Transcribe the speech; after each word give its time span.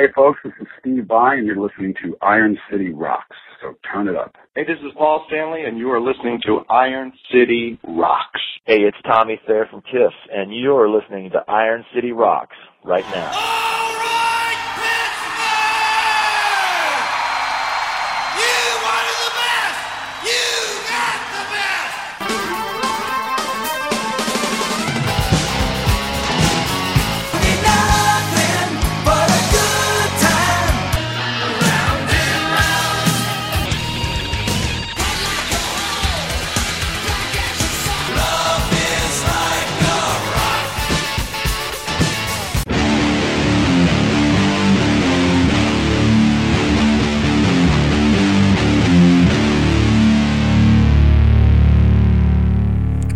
Hey 0.00 0.06
folks, 0.16 0.38
this 0.42 0.54
is 0.58 0.66
Steve 0.80 1.04
Vai 1.08 1.36
and 1.36 1.46
you're 1.46 1.60
listening 1.60 1.92
to 2.02 2.16
Iron 2.22 2.56
City 2.72 2.90
Rocks, 2.90 3.36
so 3.60 3.74
turn 3.92 4.08
it 4.08 4.16
up. 4.16 4.34
Hey, 4.54 4.64
this 4.64 4.78
is 4.78 4.92
Paul 4.96 5.26
Stanley 5.28 5.64
and 5.66 5.76
you 5.76 5.90
are 5.90 6.00
listening 6.00 6.40
to 6.46 6.60
Iron 6.70 7.12
City 7.30 7.78
Rocks. 7.86 8.40
Hey, 8.64 8.78
it's 8.78 8.96
Tommy 9.04 9.38
Thayer 9.46 9.66
from 9.70 9.82
KISS 9.82 10.14
and 10.32 10.58
you're 10.58 10.88
listening 10.88 11.28
to 11.32 11.44
Iron 11.46 11.84
City 11.94 12.12
Rocks 12.12 12.56
right 12.82 13.04
now. 13.10 13.30
Ah! 13.30 13.69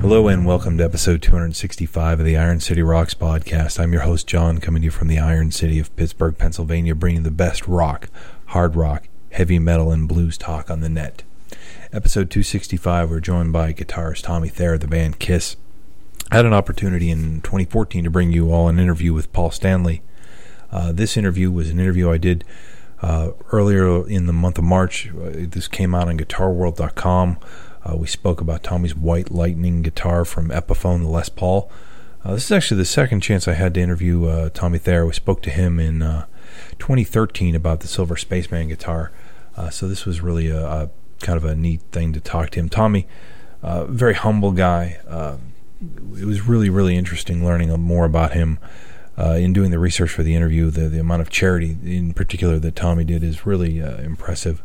Hello 0.05 0.29
and 0.29 0.45
welcome 0.45 0.77
to 0.77 0.85
episode 0.85 1.23
265 1.23 2.21
of 2.21 2.27
the 2.27 2.37
Iron 2.37 2.61
City 2.61 2.83
Rocks 2.83 3.15
podcast. 3.15 3.81
I'm 3.81 3.95
your 3.95 4.03
host, 4.03 4.27
John, 4.27 4.59
coming 4.59 4.83
to 4.83 4.85
you 4.85 4.91
from 4.91 5.09
the 5.09 5.19
Iron 5.19 5.51
City 5.51 5.79
of 5.79 5.97
Pittsburgh, 5.97 6.37
Pennsylvania, 6.37 6.95
bringing 6.95 7.23
the 7.23 7.31
best 7.31 7.67
rock, 7.67 8.11
hard 8.49 8.77
rock, 8.77 9.09
heavy 9.33 9.59
metal, 9.59 9.91
and 9.91 10.07
blues 10.07 10.37
talk 10.37 10.71
on 10.71 10.81
the 10.81 10.91
net. 10.91 11.23
Episode 11.91 12.29
265, 12.31 13.09
we're 13.09 13.19
joined 13.19 13.55
by 13.55 13.73
guitarist 13.73 14.25
Tommy 14.25 14.51
Thayer 14.51 14.75
of 14.75 14.81
the 14.81 14.89
band 14.89 15.21
Kiss. 15.21 15.57
I 16.31 16.37
had 16.37 16.45
an 16.45 16.53
opportunity 16.53 17.11
in 17.11 17.41
2014 17.41 18.05
to 18.05 18.11
bring 18.11 18.31
you 18.31 18.53
all 18.53 18.69
an 18.69 18.79
interview 18.79 19.15
with 19.15 19.33
Paul 19.33 19.53
Stanley. 19.53 20.03
Uh, 20.71 20.93
this 20.93 21.17
interview 21.17 21.51
was 21.51 21.71
an 21.71 21.81
interview 21.81 22.11
I 22.11 22.19
did 22.19 22.45
uh, 23.01 23.31
earlier 23.53 24.07
in 24.07 24.27
the 24.27 24.35
month 24.35 24.59
of 24.59 24.65
March. 24.65 25.09
Uh, 25.09 25.31
this 25.49 25.67
came 25.67 25.95
out 25.95 26.09
on 26.09 26.19
GuitarWorld.com. 26.19 27.39
Uh, 27.85 27.97
we 27.97 28.07
spoke 28.07 28.41
about 28.41 28.63
Tommy's 28.63 28.95
White 28.95 29.31
Lightning 29.31 29.83
guitar 29.83 30.25
from 30.25 30.49
Epiphone, 30.49 31.03
the 31.03 31.09
Les 31.09 31.29
Paul. 31.29 31.71
Uh, 32.25 32.33
this 32.33 32.47
is 32.47 32.53
actually 32.53 32.79
the 32.79 32.87
second 32.87 33.21
chance 33.21 33.47
I 33.47 33.53
had 33.53 33.75
to 33.75 33.81
interview 33.81 34.25
uh, 34.25 34.49
Tommy 34.55 34.79
Thayer. 34.79 35.05
We 35.05 35.13
spoke 35.13 35.43
to 35.43 35.51
him 35.51 35.79
in 35.79 36.01
uh, 36.01 36.25
2013 36.79 37.55
about 37.55 37.81
the 37.81 37.87
Silver 37.87 38.17
Spaceman 38.17 38.69
guitar. 38.69 39.13
Uh, 39.57 39.69
so 39.69 39.87
this 39.87 40.07
was 40.07 40.23
really 40.23 40.49
a, 40.49 40.67
a, 40.67 40.91
kind 41.21 41.37
of 41.37 41.45
a 41.45 41.55
neat 41.55 41.83
thing 41.93 42.15
to 42.15 42.21
talk 42.21 42.51
to 42.51 42.61
him. 42.61 42.71
Tommy, 42.71 43.07
uh, 43.63 43.85
very 43.85 44.15
humble 44.15 44.53
guy. 44.53 44.99
it 46.17 46.25
was 46.25 46.43
really, 46.43 46.71
really 46.71 46.97
interesting 46.97 47.45
learning 47.45 47.69
more 47.81 48.07
about 48.07 48.33
him. 48.33 48.59
in 49.19 49.53
doing 49.53 49.71
the 49.71 49.79
research 49.79 50.11
for 50.11 50.23
the 50.23 50.35
interview, 50.35 50.71
the, 50.71 50.89
the 50.89 50.99
amount 51.01 51.21
of 51.21 51.29
charity 51.29 51.77
in 51.85 52.15
particular 52.15 52.59
that 52.59 52.77
Tommy 52.77 53.05
did 53.05 53.23
is 53.23 53.45
really 53.45 53.79
impressive. 53.79 54.63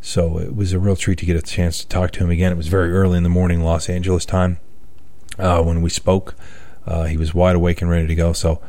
So 0.00 0.38
it 0.38 0.56
was 0.56 0.72
a 0.72 0.78
real 0.78 0.96
treat 0.96 1.18
to 1.18 1.26
get 1.26 1.36
a 1.36 1.42
chance 1.42 1.80
to 1.80 1.88
talk 1.88 2.10
to 2.12 2.24
him 2.24 2.30
again. 2.30 2.52
It 2.52 2.56
was 2.56 2.68
very 2.68 2.90
early 2.92 3.18
in 3.18 3.22
the 3.22 3.28
morning, 3.28 3.62
Los 3.62 3.88
Angeles 3.88 4.24
time, 4.24 4.58
uh, 5.38 5.62
when 5.62 5.82
we 5.82 5.90
spoke. 5.90 6.34
Uh, 6.86 7.04
he 7.04 7.16
was 7.16 7.34
wide 7.34 7.56
awake 7.56 7.82
and 7.82 7.90
ready 7.90 8.06
to 8.06 8.14
go. 8.14 8.32
So 8.32 8.62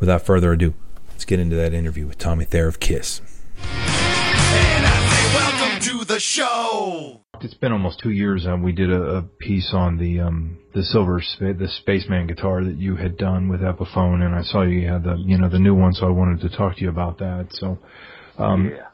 without 0.00 0.22
further 0.22 0.52
ado, 0.52 0.74
let's 1.10 1.24
get 1.24 1.38
into 1.38 1.56
that 1.56 1.72
interview 1.72 2.06
with 2.06 2.18
Tommy 2.18 2.44
Thayer 2.44 2.66
of 2.66 2.80
Kiss. 2.80 3.20
And 3.58 4.86
I 4.86 5.08
say 5.08 5.34
welcome 5.34 5.80
to 6.00 6.04
the 6.04 6.18
show. 6.18 7.20
It's 7.40 7.54
been 7.54 7.72
almost 7.72 8.00
two 8.00 8.10
years. 8.10 8.46
Uh, 8.46 8.56
we 8.56 8.72
did 8.72 8.90
a, 8.90 9.02
a, 9.02 9.22
piece 9.22 9.70
on 9.72 9.98
the 9.98 10.20
um, 10.20 10.58
the 10.74 10.82
silver 10.82 11.20
spa- 11.20 11.54
the 11.58 11.68
spaceman 11.80 12.28
guitar 12.28 12.62
that 12.62 12.76
you 12.76 12.94
had 12.94 13.16
done 13.16 13.48
with 13.48 13.60
Epiphone, 13.60 14.24
and 14.24 14.34
I 14.34 14.42
saw 14.42 14.62
you 14.62 14.86
had 14.86 15.02
the 15.02 15.16
you 15.16 15.38
know 15.38 15.48
the 15.48 15.58
new 15.58 15.74
one, 15.74 15.92
so 15.92 16.06
I 16.06 16.10
wanted 16.10 16.40
to 16.42 16.56
talk 16.56 16.76
to 16.76 16.82
you 16.82 16.88
about 16.88 17.18
that. 17.18 17.48
So, 17.50 17.78
um, 18.38 18.70
yeah. 18.70 18.86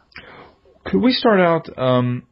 Could 0.85 1.03
we 1.03 1.13
start 1.13 1.41
out? 1.41 1.79
Um, 1.79 2.25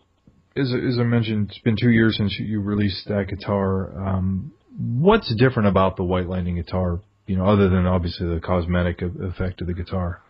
as, 0.56 0.72
as 0.72 0.98
I 0.98 1.02
mentioned, 1.02 1.50
it's 1.50 1.58
been 1.60 1.76
two 1.80 1.90
years 1.90 2.16
since 2.16 2.38
you 2.38 2.60
released 2.60 3.06
that 3.08 3.28
guitar. 3.28 3.92
Um, 4.08 4.52
what's 4.78 5.32
different 5.36 5.68
about 5.68 5.96
the 5.96 6.04
White 6.04 6.28
Lightning 6.28 6.56
guitar? 6.56 7.00
You 7.26 7.36
know, 7.36 7.46
other 7.46 7.68
than 7.68 7.86
obviously 7.86 8.26
the 8.26 8.40
cosmetic 8.40 9.02
effect 9.02 9.60
of 9.60 9.66
the 9.66 9.74
guitar. 9.74 10.22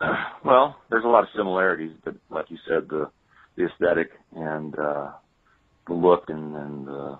Well, 0.44 0.76
there's 0.90 1.02
a 1.02 1.08
lot 1.08 1.24
of 1.24 1.28
similarities, 1.34 1.90
but 2.04 2.14
like 2.30 2.52
you 2.52 2.58
said, 2.68 2.88
the 2.88 3.10
the 3.56 3.66
aesthetic 3.66 4.10
and 4.34 4.78
uh, 4.78 5.10
the 5.86 5.94
look 5.94 6.24
and, 6.28 6.54
and 6.54 6.86
the, 6.86 7.18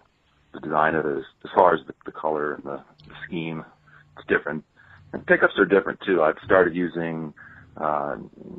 the 0.53 0.61
design 0.61 0.95
of 0.95 1.07
it, 1.07 1.19
is, 1.19 1.25
as 1.45 1.51
far 1.55 1.75
as 1.75 1.81
the, 1.87 1.95
the 2.05 2.13
color 2.13 2.55
and 2.55 2.65
the, 2.65 2.83
the 3.09 3.15
scheme, 3.27 3.65
it's 4.17 4.27
different. 4.29 4.65
And 5.13 5.27
pickups 5.27 5.55
are 5.59 5.65
different 5.65 5.99
too. 6.07 6.23
I've 6.23 6.37
started 6.45 6.75
using 6.75 7.33
uh, 7.77 8.17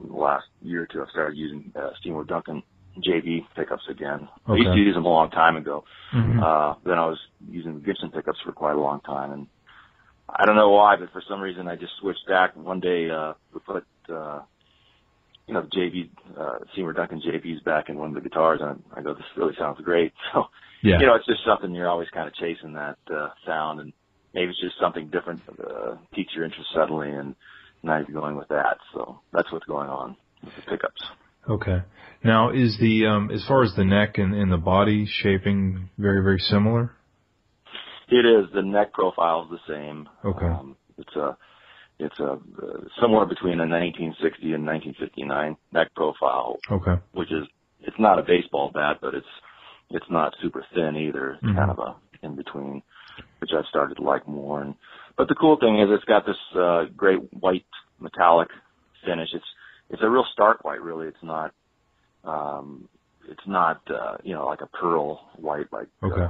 last 0.09 0.45
year 0.61 0.83
or 0.83 0.87
two, 0.87 1.01
I've 1.01 1.09
started 1.09 1.37
using 1.37 1.71
uh, 1.75 1.89
Seymour 2.03 2.25
Duncan 2.25 2.63
JB 2.97 3.45
pickups 3.55 3.83
again. 3.89 4.27
Okay. 4.47 4.53
I 4.53 4.55
used 4.55 4.73
to 4.73 4.79
use 4.79 4.95
them 4.95 5.05
a 5.05 5.09
long 5.09 5.29
time 5.29 5.55
ago. 5.55 5.83
Mm-hmm. 6.13 6.39
Uh, 6.39 6.75
then 6.85 6.97
I 6.97 7.05
was 7.05 7.19
using 7.49 7.81
Gibson 7.81 8.11
pickups 8.11 8.39
for 8.45 8.51
quite 8.51 8.75
a 8.75 8.79
long 8.79 9.01
time, 9.01 9.31
and 9.31 9.47
I 10.29 10.45
don't 10.45 10.55
know 10.55 10.69
why, 10.69 10.95
but 10.99 11.11
for 11.11 11.21
some 11.29 11.41
reason 11.41 11.67
I 11.67 11.75
just 11.75 11.93
switched 12.01 12.27
back. 12.27 12.55
One 12.55 12.79
day 12.79 13.09
uh, 13.09 13.33
we 13.53 13.59
put 13.59 13.85
uh, 14.09 14.41
you 15.47 15.53
know 15.53 15.61
the 15.61 15.77
JB 15.79 16.09
uh, 16.37 16.59
Seymour 16.75 16.93
Duncan 16.93 17.21
JBs 17.21 17.63
back 17.63 17.89
in 17.89 17.97
one 17.97 18.09
of 18.09 18.15
the 18.15 18.21
guitars, 18.21 18.59
and 18.61 18.83
I 18.93 19.01
go, 19.01 19.13
this 19.13 19.23
really 19.35 19.55
sounds 19.57 19.79
great. 19.83 20.13
So 20.33 20.45
Yeah. 20.83 20.99
you 20.99 21.07
know, 21.07 21.15
it's 21.15 21.25
just 21.25 21.43
something 21.45 21.73
you're 21.73 21.89
always 21.89 22.09
kind 22.13 22.27
of 22.27 22.35
chasing 22.35 22.73
that 22.73 22.97
uh, 23.11 23.29
sound, 23.45 23.79
and 23.79 23.93
maybe 24.33 24.51
it's 24.51 24.61
just 24.61 24.79
something 24.79 25.07
different 25.07 25.41
uh, 25.49 25.95
piques 26.13 26.35
your 26.35 26.45
interest 26.45 26.69
suddenly, 26.75 27.09
and 27.09 27.35
now 27.87 27.97
you're 27.97 28.19
going 28.21 28.35
with 28.35 28.49
that. 28.49 28.77
So 28.93 29.19
that's 29.33 29.51
what's 29.51 29.65
going 29.65 29.89
on 29.89 30.15
with 30.43 30.53
the 30.55 30.61
pickups. 30.71 31.01
Okay. 31.49 31.79
Now, 32.23 32.51
is 32.51 32.77
the 32.79 33.05
um, 33.07 33.31
as 33.31 33.43
far 33.47 33.63
as 33.63 33.73
the 33.75 33.85
neck 33.85 34.17
and, 34.17 34.33
and 34.35 34.51
the 34.51 34.57
body 34.57 35.05
shaping 35.23 35.89
very 35.97 36.21
very 36.21 36.39
similar? 36.39 36.91
It 38.09 38.25
is 38.25 38.45
the 38.53 38.61
neck 38.61 38.93
profile 38.93 39.43
is 39.51 39.59
the 39.59 39.73
same. 39.73 40.07
Okay. 40.23 40.45
Um, 40.45 40.75
it's 40.97 41.15
a 41.15 41.37
it's 41.99 42.19
a 42.19 42.33
uh, 42.33 42.37
somewhere 43.01 43.25
between 43.25 43.59
a 43.59 43.67
1960 43.67 44.53
and 44.53 44.65
1959 44.65 45.57
neck 45.73 45.87
profile, 45.95 46.57
Okay. 46.71 47.01
which 47.13 47.31
is 47.31 47.47
it's 47.81 47.99
not 47.99 48.19
a 48.19 48.23
baseball 48.23 48.71
bat, 48.73 48.97
but 49.01 49.13
it's 49.13 49.25
it's 49.89 50.05
not 50.09 50.33
super 50.41 50.65
thin 50.73 50.95
either. 50.97 51.33
It's 51.33 51.43
Mhm. 51.43 51.55
kind 51.55 51.71
of 51.71 51.79
a 51.79 51.95
in 52.25 52.35
between, 52.35 52.81
which 53.39 53.51
I've 53.57 53.65
started 53.67 53.95
to 53.97 54.03
like 54.03 54.27
more. 54.27 54.61
And 54.61 54.75
but 55.17 55.27
the 55.27 55.35
cool 55.35 55.57
thing 55.59 55.79
is 55.79 55.87
it's 55.89 56.03
got 56.05 56.25
this 56.25 56.37
uh, 56.55 56.85
great 56.95 57.19
white 57.33 57.65
metallic 57.99 58.49
finish. 59.05 59.29
It's 59.33 59.45
it's 59.89 60.01
a 60.03 60.09
real 60.09 60.25
stark 60.33 60.63
white, 60.63 60.81
really. 60.81 61.07
It's 61.07 61.23
not 61.23 61.53
um, 62.23 62.87
it's 63.29 63.47
not 63.47 63.81
uh, 63.89 64.17
you 64.23 64.33
know 64.33 64.45
like 64.45 64.61
a 64.61 64.67
pearl 64.67 65.29
white 65.37 65.71
like 65.71 65.87
uh, 66.03 66.29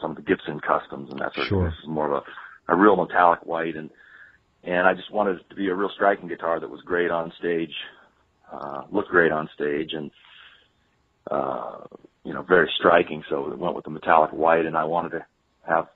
some 0.00 0.10
of 0.12 0.16
the 0.16 0.22
Gibson 0.22 0.60
customs 0.60 1.10
and 1.10 1.20
that 1.20 1.34
sort 1.34 1.48
Sure. 1.48 1.66
of 1.66 1.70
thing. 1.72 1.76
This 1.76 1.84
is 1.84 1.88
more 1.88 2.14
of 2.14 2.22
a, 2.68 2.72
a 2.72 2.76
real 2.76 2.96
metallic 2.96 3.40
white 3.44 3.76
and 3.76 3.90
and 4.62 4.86
I 4.86 4.94
just 4.94 5.10
wanted 5.10 5.36
it 5.36 5.48
to 5.50 5.56
be 5.56 5.68
a 5.68 5.74
real 5.74 5.90
striking 5.94 6.28
guitar 6.28 6.60
that 6.60 6.68
was 6.68 6.82
great 6.82 7.10
on 7.10 7.32
stage, 7.38 7.72
uh, 8.52 8.82
looked 8.90 9.08
great 9.08 9.32
on 9.32 9.48
stage 9.54 9.92
and 9.94 10.10
uh, 11.30 11.78
you 12.24 12.34
know, 12.34 12.42
very 12.42 12.70
striking. 12.78 13.22
So 13.30 13.50
it 13.52 13.58
went 13.58 13.74
with 13.74 13.84
the 13.84 13.90
metallic 13.90 14.32
white 14.32 14.66
and 14.66 14.76
I 14.76 14.84
wanted 14.84 15.10
to 15.10 15.26
have 15.68 15.86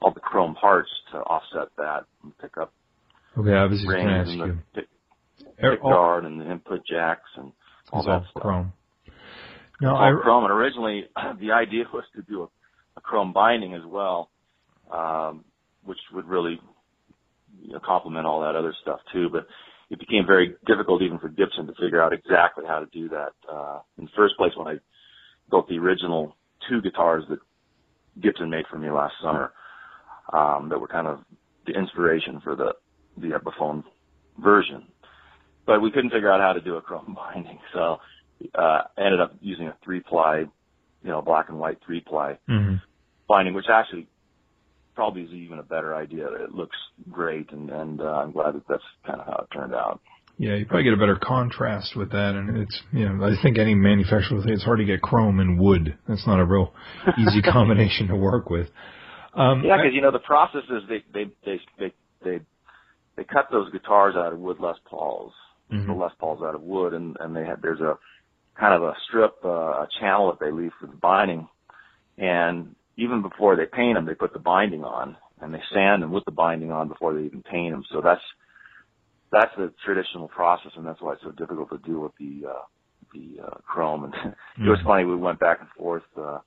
all 0.00 0.12
the 0.12 0.20
chrome 0.20 0.54
parts 0.54 0.90
to 1.12 1.18
offset 1.18 1.68
that 1.76 2.04
and 2.22 2.36
pick 2.38 2.56
up 2.56 2.72
Okay. 3.38 3.52
I 3.52 3.64
was 3.64 3.78
just 3.78 3.86
going 3.88 4.06
to 4.06 4.12
ask 4.12 4.28
and 4.30 4.40
the 4.40 4.46
you. 4.46 4.58
pick, 4.74 4.88
pick 5.58 5.84
all- 5.84 5.90
guard 5.92 6.24
and 6.24 6.40
the 6.40 6.50
input 6.50 6.84
jacks 6.86 7.28
and 7.36 7.52
all 7.92 8.02
that 8.02 8.10
all 8.10 8.26
stuff. 8.30 8.42
chrome. 8.42 8.72
Now, 9.80 9.96
all 9.96 10.18
I, 10.18 10.22
chrome. 10.22 10.44
And 10.44 10.52
originally, 10.52 11.04
the 11.40 11.52
idea 11.52 11.84
was 11.92 12.04
to 12.16 12.22
do 12.22 12.42
a, 12.42 12.48
a 12.96 13.00
chrome 13.00 13.32
binding 13.32 13.74
as 13.74 13.82
well, 13.86 14.30
um, 14.92 15.44
which 15.84 15.98
would 16.12 16.26
really 16.26 16.60
you 17.62 17.72
know, 17.72 17.80
complement 17.84 18.26
all 18.26 18.40
that 18.42 18.56
other 18.56 18.74
stuff 18.82 19.00
too. 19.12 19.28
But 19.30 19.46
it 19.90 19.98
became 20.00 20.26
very 20.26 20.54
difficult 20.66 21.02
even 21.02 21.18
for 21.18 21.28
Gibson 21.28 21.66
to 21.66 21.72
figure 21.80 22.02
out 22.02 22.12
exactly 22.12 22.64
how 22.66 22.80
to 22.80 22.86
do 22.86 23.08
that. 23.10 23.32
Uh, 23.50 23.78
in 23.98 24.04
the 24.04 24.10
first 24.16 24.36
place, 24.36 24.52
when 24.56 24.66
I 24.68 24.78
built 25.50 25.68
the 25.68 25.78
original 25.78 26.34
two 26.68 26.80
guitars 26.82 27.24
that 27.28 27.38
Gibson 28.20 28.50
made 28.50 28.64
for 28.70 28.78
me 28.78 28.90
last 28.90 29.14
summer, 29.22 29.52
um, 30.32 30.68
that 30.68 30.80
were 30.80 30.88
kind 30.88 31.06
of 31.06 31.20
the 31.66 31.72
inspiration 31.72 32.40
for 32.42 32.56
the 32.56 32.74
the 33.16 33.38
Epiphone 33.38 33.84
version. 34.38 34.86
But 35.66 35.82
we 35.82 35.90
couldn't 35.90 36.10
figure 36.10 36.32
out 36.32 36.40
how 36.40 36.52
to 36.52 36.60
do 36.60 36.76
a 36.76 36.82
chrome 36.82 37.16
binding, 37.34 37.58
so 37.72 37.98
uh, 38.54 38.82
ended 38.98 39.20
up 39.20 39.34
using 39.40 39.68
a 39.68 39.76
three 39.84 40.00
ply, 40.00 40.44
you 41.02 41.10
know, 41.10 41.22
black 41.22 41.48
and 41.48 41.58
white 41.58 41.78
three 41.84 42.00
ply 42.00 42.38
mhm. 42.48 42.80
binding, 43.28 43.54
which 43.54 43.66
actually 43.72 44.06
probably 44.94 45.22
is 45.22 45.32
even 45.32 45.58
a 45.58 45.62
better 45.62 45.94
idea. 45.94 46.26
It 46.26 46.52
looks 46.52 46.76
great, 47.10 47.52
and 47.52 47.70
and 47.70 48.00
uh, 48.00 48.04
I'm 48.04 48.32
glad 48.32 48.54
that 48.54 48.66
that's 48.68 48.82
kind 49.06 49.20
of 49.20 49.26
how 49.26 49.44
it 49.44 49.54
turned 49.54 49.74
out. 49.74 50.00
Yeah, 50.38 50.54
you 50.56 50.64
probably 50.64 50.84
get 50.84 50.94
a 50.94 50.96
better 50.96 51.18
contrast 51.22 51.96
with 51.96 52.12
that, 52.12 52.34
and 52.34 52.56
it's 52.56 52.82
you 52.92 53.08
know 53.08 53.24
I 53.24 53.40
think 53.42 53.58
any 53.58 53.74
manufacturer 53.74 54.36
will 54.36 54.42
say 54.42 54.52
it's 54.52 54.64
hard 54.64 54.78
to 54.78 54.84
get 54.84 55.02
chrome 55.02 55.38
and 55.38 55.60
wood. 55.60 55.98
That's 56.08 56.26
not 56.26 56.40
a 56.40 56.44
real 56.44 56.72
easy 57.18 57.42
combination 57.52 58.08
to 58.08 58.16
work 58.16 58.48
with. 58.48 58.68
Um, 59.34 59.62
yeah, 59.64 59.76
because 59.76 59.94
you 59.94 60.00
know 60.00 60.10
the 60.10 60.18
process 60.18 60.62
is 60.70 60.82
they 60.88 61.04
they 61.12 61.30
they 61.44 61.60
they 61.78 61.92
they 62.24 62.40
they 63.16 63.24
cut 63.24 63.48
those 63.50 63.70
guitars 63.70 64.14
out 64.16 64.32
of 64.32 64.38
wood 64.38 64.58
Les 64.60 64.76
Pauls, 64.88 65.32
mm-hmm. 65.72 65.86
the 65.86 65.94
Les 65.94 66.12
Pauls 66.18 66.42
out 66.42 66.54
of 66.54 66.62
wood, 66.62 66.94
and 66.94 67.16
and 67.20 67.34
they 67.34 67.44
had 67.44 67.62
there's 67.62 67.80
a 67.80 67.96
kind 68.58 68.74
of 68.74 68.82
a 68.82 68.94
strip, 69.08 69.36
uh, 69.44 69.48
a 69.48 69.88
channel 70.00 70.30
that 70.30 70.44
they 70.44 70.50
leave 70.50 70.72
for 70.80 70.86
the 70.86 70.96
binding, 70.96 71.48
and 72.18 72.74
even 72.96 73.22
before 73.22 73.56
they 73.56 73.64
paint 73.64 73.96
them, 73.96 74.04
they 74.04 74.14
put 74.14 74.32
the 74.32 74.38
binding 74.38 74.84
on, 74.84 75.16
and 75.40 75.54
they 75.54 75.62
sand 75.72 76.02
them 76.02 76.12
with 76.12 76.24
the 76.24 76.32
binding 76.32 76.72
on 76.72 76.88
before 76.88 77.14
they 77.14 77.22
even 77.22 77.42
paint 77.42 77.72
them. 77.72 77.84
So 77.92 78.00
that's 78.02 78.20
that's 79.32 79.52
the 79.56 79.72
traditional 79.84 80.28
process, 80.28 80.72
and 80.76 80.84
that's 80.84 81.00
why 81.00 81.14
it's 81.14 81.22
so 81.22 81.30
difficult 81.30 81.70
to 81.70 81.78
do 81.78 82.00
with 82.00 82.12
the 82.18 82.48
uh, 82.48 82.62
the 83.14 83.46
uh, 83.46 83.58
chrome. 83.66 84.04
And 84.04 84.12
mm-hmm. 84.12 84.28
it 84.66 84.68
was 84.68 84.78
mm-hmm. 84.78 84.88
funny. 84.88 85.04
We 85.04 85.16
went 85.16 85.38
back 85.38 85.60
and 85.60 85.68
forth 85.78 86.02
uh, 86.20 86.38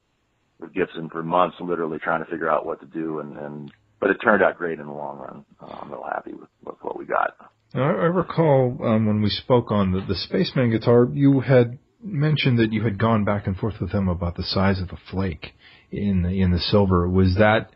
with 0.59 0.73
Gibson 0.73 1.09
for 1.09 1.23
months, 1.23 1.57
literally 1.59 1.99
trying 1.99 2.23
to 2.23 2.29
figure 2.29 2.49
out 2.49 2.65
what 2.65 2.79
to 2.81 2.85
do, 2.85 3.19
and, 3.19 3.37
and 3.37 3.71
but 3.99 4.09
it 4.09 4.17
turned 4.23 4.43
out 4.43 4.57
great 4.57 4.79
in 4.79 4.85
the 4.85 4.91
long 4.91 5.17
run. 5.17 5.45
Uh, 5.61 5.77
I'm 5.81 5.91
real 5.91 6.03
happy 6.03 6.33
with, 6.33 6.49
with 6.65 6.75
what 6.81 6.97
we 6.97 7.05
got. 7.05 7.35
I, 7.73 7.79
I 7.79 8.05
recall 8.07 8.77
um, 8.83 9.05
when 9.05 9.21
we 9.21 9.29
spoke 9.29 9.71
on 9.71 9.91
the, 9.91 10.01
the 10.01 10.15
Spaceman 10.15 10.71
guitar, 10.71 11.07
you 11.11 11.39
had 11.39 11.79
mentioned 12.01 12.59
that 12.59 12.73
you 12.73 12.83
had 12.83 12.97
gone 12.97 13.23
back 13.23 13.47
and 13.47 13.55
forth 13.55 13.75
with 13.79 13.91
him 13.91 14.09
about 14.09 14.35
the 14.35 14.43
size 14.43 14.81
of 14.81 14.89
the 14.89 14.97
flake 15.09 15.53
in 15.91 16.23
the, 16.23 16.41
in 16.41 16.51
the 16.51 16.59
silver. 16.59 17.07
Was 17.07 17.35
that 17.35 17.69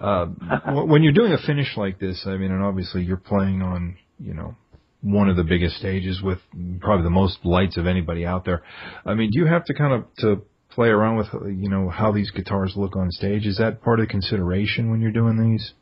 uh, 0.00 0.26
when 0.84 1.02
you're 1.02 1.12
doing 1.12 1.32
a 1.32 1.38
finish 1.38 1.76
like 1.76 1.98
this? 1.98 2.22
I 2.26 2.36
mean, 2.36 2.50
and 2.50 2.62
obviously 2.62 3.02
you're 3.02 3.16
playing 3.16 3.62
on 3.62 3.96
you 4.18 4.34
know 4.34 4.56
one 5.02 5.28
of 5.28 5.36
the 5.36 5.44
biggest 5.44 5.76
stages 5.76 6.20
with 6.22 6.38
probably 6.80 7.04
the 7.04 7.10
most 7.10 7.38
lights 7.44 7.76
of 7.76 7.86
anybody 7.86 8.26
out 8.26 8.44
there. 8.44 8.62
I 9.06 9.14
mean, 9.14 9.30
do 9.30 9.38
you 9.38 9.46
have 9.46 9.64
to 9.66 9.74
kind 9.74 9.94
of 9.94 10.14
to 10.18 10.42
play 10.70 10.88
around 10.88 11.16
with 11.16 11.28
you 11.32 11.68
know 11.68 11.88
how 11.88 12.12
these 12.12 12.30
guitars 12.30 12.74
look 12.76 12.96
on 12.96 13.10
stage? 13.10 13.46
Is 13.46 13.58
that 13.58 13.82
part 13.82 14.00
of 14.00 14.06
the 14.06 14.10
consideration 14.10 14.90
when 14.90 15.00
you're 15.00 15.12
doing 15.12 15.38
these? 15.38 15.72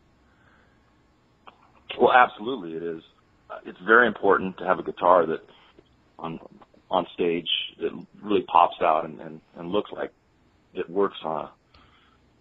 Well, 2.00 2.12
absolutely, 2.12 2.76
it 2.76 2.82
is. 2.82 3.02
It's 3.66 3.78
very 3.86 4.06
important 4.06 4.58
to 4.58 4.64
have 4.64 4.78
a 4.78 4.82
guitar 4.82 5.26
that 5.26 5.40
on 6.18 6.38
on 6.90 7.06
stage 7.14 7.48
that 7.80 7.90
really 8.22 8.42
pops 8.42 8.76
out 8.82 9.04
and 9.04 9.20
and, 9.20 9.40
and 9.56 9.70
looks 9.70 9.90
like 9.92 10.12
it 10.74 10.88
works 10.88 11.18
on 11.24 11.48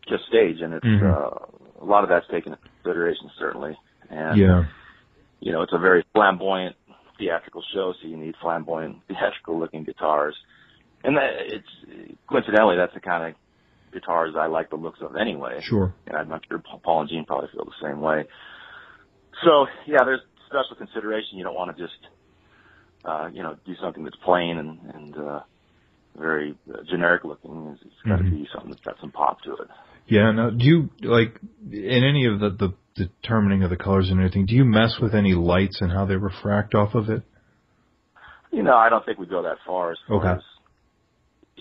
just 0.07 0.25
stage, 0.27 0.61
and 0.61 0.73
it's 0.73 0.85
mm-hmm. 0.85 1.05
uh, 1.05 1.83
a 1.83 1.85
lot 1.85 2.03
of 2.03 2.09
that's 2.09 2.27
taken 2.31 2.53
into 2.53 2.63
consideration 2.83 3.29
certainly. 3.37 3.77
And 4.09 4.37
yeah 4.37 4.65
you 5.39 5.51
know, 5.51 5.61
it's 5.61 5.73
a 5.73 5.79
very 5.79 6.05
flamboyant 6.13 6.75
theatrical 7.17 7.63
show, 7.73 7.93
so 8.01 8.07
you 8.07 8.17
need 8.17 8.35
flamboyant 8.41 8.97
theatrical 9.07 9.59
looking 9.59 9.83
guitars. 9.83 10.35
And 11.03 11.17
that, 11.17 11.29
it's 11.37 12.09
coincidentally 12.27 12.75
that's 12.77 12.93
the 12.93 12.99
kind 12.99 13.29
of 13.29 13.35
guitars 13.93 14.35
I 14.37 14.47
like 14.47 14.69
the 14.69 14.75
looks 14.75 14.99
of 15.01 15.15
anyway. 15.15 15.59
Sure. 15.61 15.93
And 16.05 16.17
I'm 16.17 16.29
not 16.29 16.43
sure 16.47 16.61
Paul 16.83 17.01
and 17.01 17.09
Gene 17.09 17.25
probably 17.25 17.49
feel 17.53 17.65
the 17.65 17.87
same 17.87 18.01
way. 18.01 18.25
So 19.43 19.67
yeah, 19.85 20.03
there's 20.03 20.21
special 20.47 20.75
consideration. 20.77 21.37
You 21.37 21.43
don't 21.43 21.55
want 21.55 21.75
to 21.75 21.81
just, 21.81 21.97
uh, 23.05 23.29
you 23.31 23.43
know, 23.43 23.55
do 23.65 23.73
something 23.81 24.03
that's 24.03 24.17
plain 24.23 24.57
and, 24.57 24.79
and, 24.93 25.15
uh, 25.15 25.39
very 26.17 26.57
uh, 26.73 26.77
generic 26.89 27.23
looking. 27.23 27.73
It's, 27.73 27.83
it's 27.85 27.93
got 28.07 28.17
to 28.17 28.23
mm-hmm. 28.23 28.35
be 28.37 28.47
something 28.51 28.71
that's 28.71 28.83
got 28.83 28.95
some 28.99 29.11
pop 29.11 29.41
to 29.43 29.51
it. 29.53 29.67
Yeah. 30.07 30.31
Now, 30.31 30.49
do 30.49 30.65
you 30.65 30.89
like 31.01 31.39
in 31.71 32.03
any 32.03 32.25
of 32.25 32.39
the 32.39 32.49
the 32.49 32.73
determining 33.21 33.63
of 33.63 33.69
the 33.69 33.77
colors 33.77 34.09
and 34.09 34.19
everything? 34.19 34.45
Do 34.45 34.55
you 34.55 34.65
mess 34.65 34.97
with 35.01 35.13
any 35.13 35.33
lights 35.33 35.77
and 35.81 35.91
how 35.91 36.05
they 36.05 36.15
refract 36.15 36.73
off 36.73 36.95
of 36.95 37.09
it? 37.09 37.23
You 38.51 38.63
know, 38.63 38.75
I 38.75 38.89
don't 38.89 39.05
think 39.05 39.19
we 39.19 39.27
go 39.27 39.43
that 39.43 39.57
far 39.65 39.91
as 39.91 39.97
far 40.07 40.17
okay. 40.19 40.39
as 40.39 40.43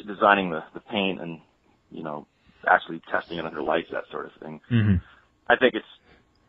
designing 0.07 0.51
the 0.51 0.63
the 0.75 0.81
paint 0.81 1.21
and 1.21 1.41
you 1.91 2.03
know 2.03 2.27
actually 2.69 3.01
testing 3.11 3.39
it 3.39 3.45
under 3.45 3.63
lights, 3.63 3.89
that 3.93 4.05
sort 4.11 4.27
of 4.27 4.33
thing. 4.41 4.61
Mm-hmm. 4.71 4.97
I 5.49 5.57
think 5.57 5.75
it's 5.75 5.87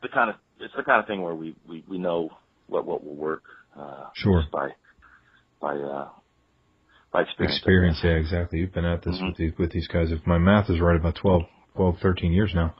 the 0.02 0.10
kind 0.10 0.30
of 0.30 0.36
it's 0.60 0.74
the 0.76 0.84
kind 0.84 1.00
of 1.00 1.08
thing 1.08 1.22
where 1.22 1.36
we 1.36 1.56
we 1.68 1.84
we 1.88 1.98
know 1.98 2.30
what 2.68 2.86
what 2.86 3.04
will 3.04 3.16
work. 3.16 3.44
Uh, 3.78 4.10
sure. 4.16 4.44
by 4.52 4.70
by 5.62 5.76
uh, 5.76 6.10
by 7.12 7.22
experience. 7.22 7.58
Experience, 7.58 8.00
yeah, 8.04 8.12
exactly. 8.12 8.60
You've 8.60 8.74
been 8.74 8.86
at 8.86 9.04
this 9.04 9.16
mm-hmm. 9.16 9.28
with 9.28 9.38
these 9.38 9.52
with 9.58 9.72
these 9.72 9.88
guys. 9.88 10.12
If 10.12 10.26
my 10.26 10.38
math 10.38 10.70
is 10.70 10.80
right, 10.80 10.96
about 10.96 11.16
12, 11.16 11.44
12 11.76 11.96
13 12.02 12.34
years 12.34 12.52
now. 12.56 12.76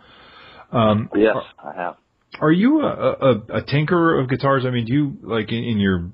Um, 0.72 1.10
yes, 1.16 1.36
I 1.64 1.74
have. 1.76 1.96
Are 2.42 2.52
you 2.52 2.82
a, 2.82 2.88
a, 2.88 3.32
a 3.60 3.62
tinkerer 3.64 4.22
of 4.22 4.30
guitars? 4.30 4.66
I 4.66 4.70
mean, 4.70 4.86
do 4.86 4.94
you 4.94 5.18
like 5.24 5.50
in, 5.50 5.64
in 5.64 5.80
your, 5.80 6.12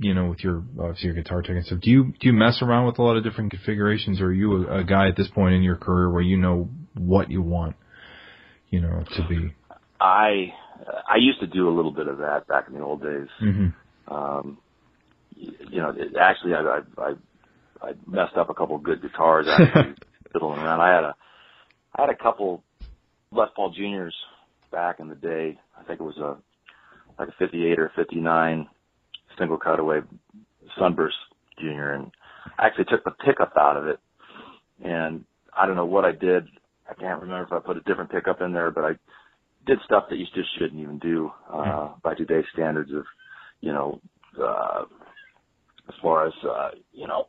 you 0.00 0.14
know, 0.14 0.30
with 0.30 0.42
your 0.42 0.62
obviously 0.78 1.06
your 1.06 1.14
guitar 1.14 1.42
tech 1.42 1.50
and 1.50 1.64
stuff? 1.64 1.80
Do 1.80 1.90
you 1.90 2.04
do 2.04 2.28
you 2.28 2.32
mess 2.32 2.62
around 2.62 2.86
with 2.86 2.98
a 2.98 3.02
lot 3.02 3.16
of 3.16 3.22
different 3.22 3.50
configurations, 3.50 4.20
or 4.20 4.26
are 4.26 4.32
you 4.32 4.66
a, 4.66 4.78
a 4.78 4.84
guy 4.84 5.08
at 5.08 5.16
this 5.16 5.28
point 5.28 5.54
in 5.54 5.62
your 5.62 5.76
career 5.76 6.10
where 6.10 6.22
you 6.22 6.38
know 6.38 6.70
what 6.94 7.30
you 7.30 7.42
want, 7.42 7.76
you 8.70 8.80
know, 8.80 9.04
to 9.16 9.28
be? 9.28 9.54
I 10.00 10.54
I 11.06 11.16
used 11.18 11.40
to 11.40 11.46
do 11.46 11.68
a 11.68 11.74
little 11.74 11.92
bit 11.92 12.08
of 12.08 12.18
that 12.18 12.48
back 12.48 12.64
in 12.68 12.74
the 12.74 12.80
old 12.80 13.02
days. 13.02 13.28
Mm-hmm. 13.42 14.12
Um, 14.12 14.58
you 15.36 15.80
know, 15.80 15.90
it, 15.90 16.16
actually, 16.18 16.54
I, 16.54 16.60
I 16.60 16.80
I 16.96 17.12
I 17.82 17.92
messed 18.06 18.36
up 18.36 18.48
a 18.48 18.54
couple 18.54 18.76
of 18.76 18.82
good 18.82 19.02
guitars 19.02 19.46
actually 19.48 19.94
fiddling 20.32 20.60
around. 20.60 20.80
I 20.80 20.94
had 20.94 21.04
a 21.04 21.14
I 21.94 22.00
had 22.02 22.10
a 22.10 22.16
couple 22.16 22.64
Les 23.32 23.48
Paul 23.54 23.70
Juniors 23.76 24.14
back 24.72 24.98
in 24.98 25.08
the 25.08 25.14
day. 25.14 25.58
I 25.78 25.84
think 25.84 26.00
it 26.00 26.04
was 26.04 26.16
a 26.16 26.38
like 27.18 27.28
a 27.28 27.34
58 27.38 27.78
or 27.78 27.92
59 27.94 28.66
single 29.40 29.58
cutaway 29.58 30.00
Sunburst 30.78 31.16
Junior, 31.58 31.94
and 31.94 32.12
I 32.58 32.66
actually 32.66 32.84
took 32.84 33.02
the 33.04 33.10
pickup 33.10 33.54
out 33.58 33.76
of 33.76 33.86
it, 33.86 33.98
and 34.84 35.24
I 35.56 35.66
don't 35.66 35.76
know 35.76 35.86
what 35.86 36.04
I 36.04 36.12
did. 36.12 36.44
I 36.88 36.94
can't 36.94 37.20
remember 37.20 37.44
if 37.44 37.52
I 37.52 37.64
put 37.64 37.76
a 37.76 37.80
different 37.80 38.10
pickup 38.10 38.40
in 38.40 38.52
there, 38.52 38.70
but 38.70 38.84
I 38.84 38.92
did 39.66 39.78
stuff 39.84 40.04
that 40.10 40.16
you 40.16 40.26
just 40.34 40.48
shouldn't 40.58 40.80
even 40.80 40.98
do 40.98 41.30
uh, 41.52 41.88
hmm. 41.88 42.00
by 42.02 42.14
today's 42.14 42.44
standards 42.52 42.92
of, 42.92 43.04
you 43.60 43.72
know, 43.72 44.00
uh, 44.40 44.84
as 45.88 45.94
far 46.02 46.26
as 46.26 46.32
uh, 46.48 46.70
you 46.92 47.06
know, 47.06 47.26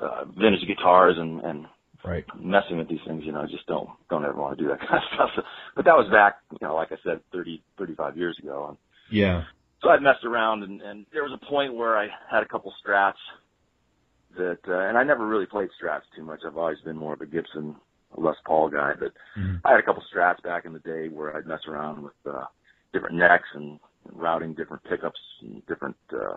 uh, 0.00 0.24
vintage 0.26 0.66
guitars 0.66 1.16
and 1.18 1.40
and 1.40 1.66
right. 2.04 2.24
messing 2.40 2.78
with 2.78 2.88
these 2.88 3.00
things, 3.06 3.22
you 3.24 3.32
know, 3.32 3.46
just 3.46 3.66
don't 3.66 3.88
don't 4.10 4.24
ever 4.24 4.40
want 4.40 4.56
to 4.56 4.62
do 4.62 4.70
that 4.70 4.80
kind 4.88 4.94
of 4.94 5.14
stuff. 5.14 5.30
So, 5.36 5.42
but 5.76 5.84
that 5.84 5.96
was 5.96 6.08
back, 6.10 6.36
you 6.52 6.66
know, 6.66 6.74
like 6.74 6.92
I 6.92 6.96
said, 7.04 7.20
thirty 7.32 7.62
thirty 7.78 7.94
five 7.94 8.16
years 8.16 8.38
ago. 8.42 8.66
And 8.68 8.78
yeah. 9.10 9.44
So 9.84 9.90
I 9.90 10.00
messed 10.00 10.24
around, 10.24 10.62
and, 10.62 10.80
and 10.80 11.04
there 11.12 11.22
was 11.22 11.38
a 11.40 11.46
point 11.46 11.74
where 11.74 11.96
I 11.98 12.08
had 12.30 12.42
a 12.42 12.48
couple 12.48 12.72
strats 12.84 13.20
that, 14.36 14.58
uh, 14.66 14.88
and 14.88 14.96
I 14.96 15.04
never 15.04 15.26
really 15.26 15.44
played 15.44 15.68
strats 15.80 16.02
too 16.16 16.24
much. 16.24 16.40
I've 16.46 16.56
always 16.56 16.80
been 16.86 16.96
more 16.96 17.12
of 17.12 17.20
a 17.20 17.26
Gibson 17.26 17.76
Les 18.16 18.34
Paul 18.46 18.70
guy, 18.70 18.92
but 18.98 19.12
mm-hmm. 19.38 19.56
I 19.62 19.72
had 19.72 19.80
a 19.80 19.82
couple 19.82 20.02
strats 20.14 20.42
back 20.42 20.64
in 20.64 20.72
the 20.72 20.78
day 20.78 21.08
where 21.08 21.36
I'd 21.36 21.46
mess 21.46 21.60
around 21.68 22.02
with 22.02 22.14
uh, 22.26 22.44
different 22.94 23.16
necks 23.16 23.48
and 23.54 23.78
routing 24.10 24.54
different 24.54 24.82
pickups 24.84 25.20
and 25.42 25.64
different 25.66 25.96
uh, 26.12 26.36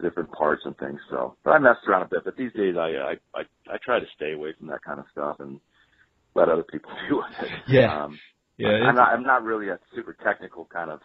different 0.00 0.32
parts 0.32 0.62
and 0.64 0.76
things. 0.78 0.98
So, 1.10 1.36
but 1.44 1.50
I 1.50 1.58
messed 1.58 1.86
around 1.88 2.02
a 2.02 2.08
bit. 2.08 2.24
But 2.24 2.36
these 2.38 2.52
days, 2.54 2.76
I 2.78 2.88
I 2.88 3.14
I, 3.34 3.74
I 3.74 3.76
try 3.84 4.00
to 4.00 4.06
stay 4.16 4.32
away 4.32 4.54
from 4.58 4.68
that 4.68 4.82
kind 4.82 4.98
of 4.98 5.04
stuff 5.12 5.36
and 5.40 5.60
let 6.34 6.48
other 6.48 6.62
people 6.62 6.90
do 7.08 7.20
it. 7.20 7.50
Yeah. 7.68 8.04
Um, 8.04 8.18
yeah. 8.56 8.84
I'm 8.86 8.94
not 8.94 9.08
I'm 9.08 9.24
not 9.24 9.42
really 9.42 9.68
a 9.68 9.78
super 9.94 10.16
technical 10.24 10.64
kind 10.72 10.90
of 10.90 11.00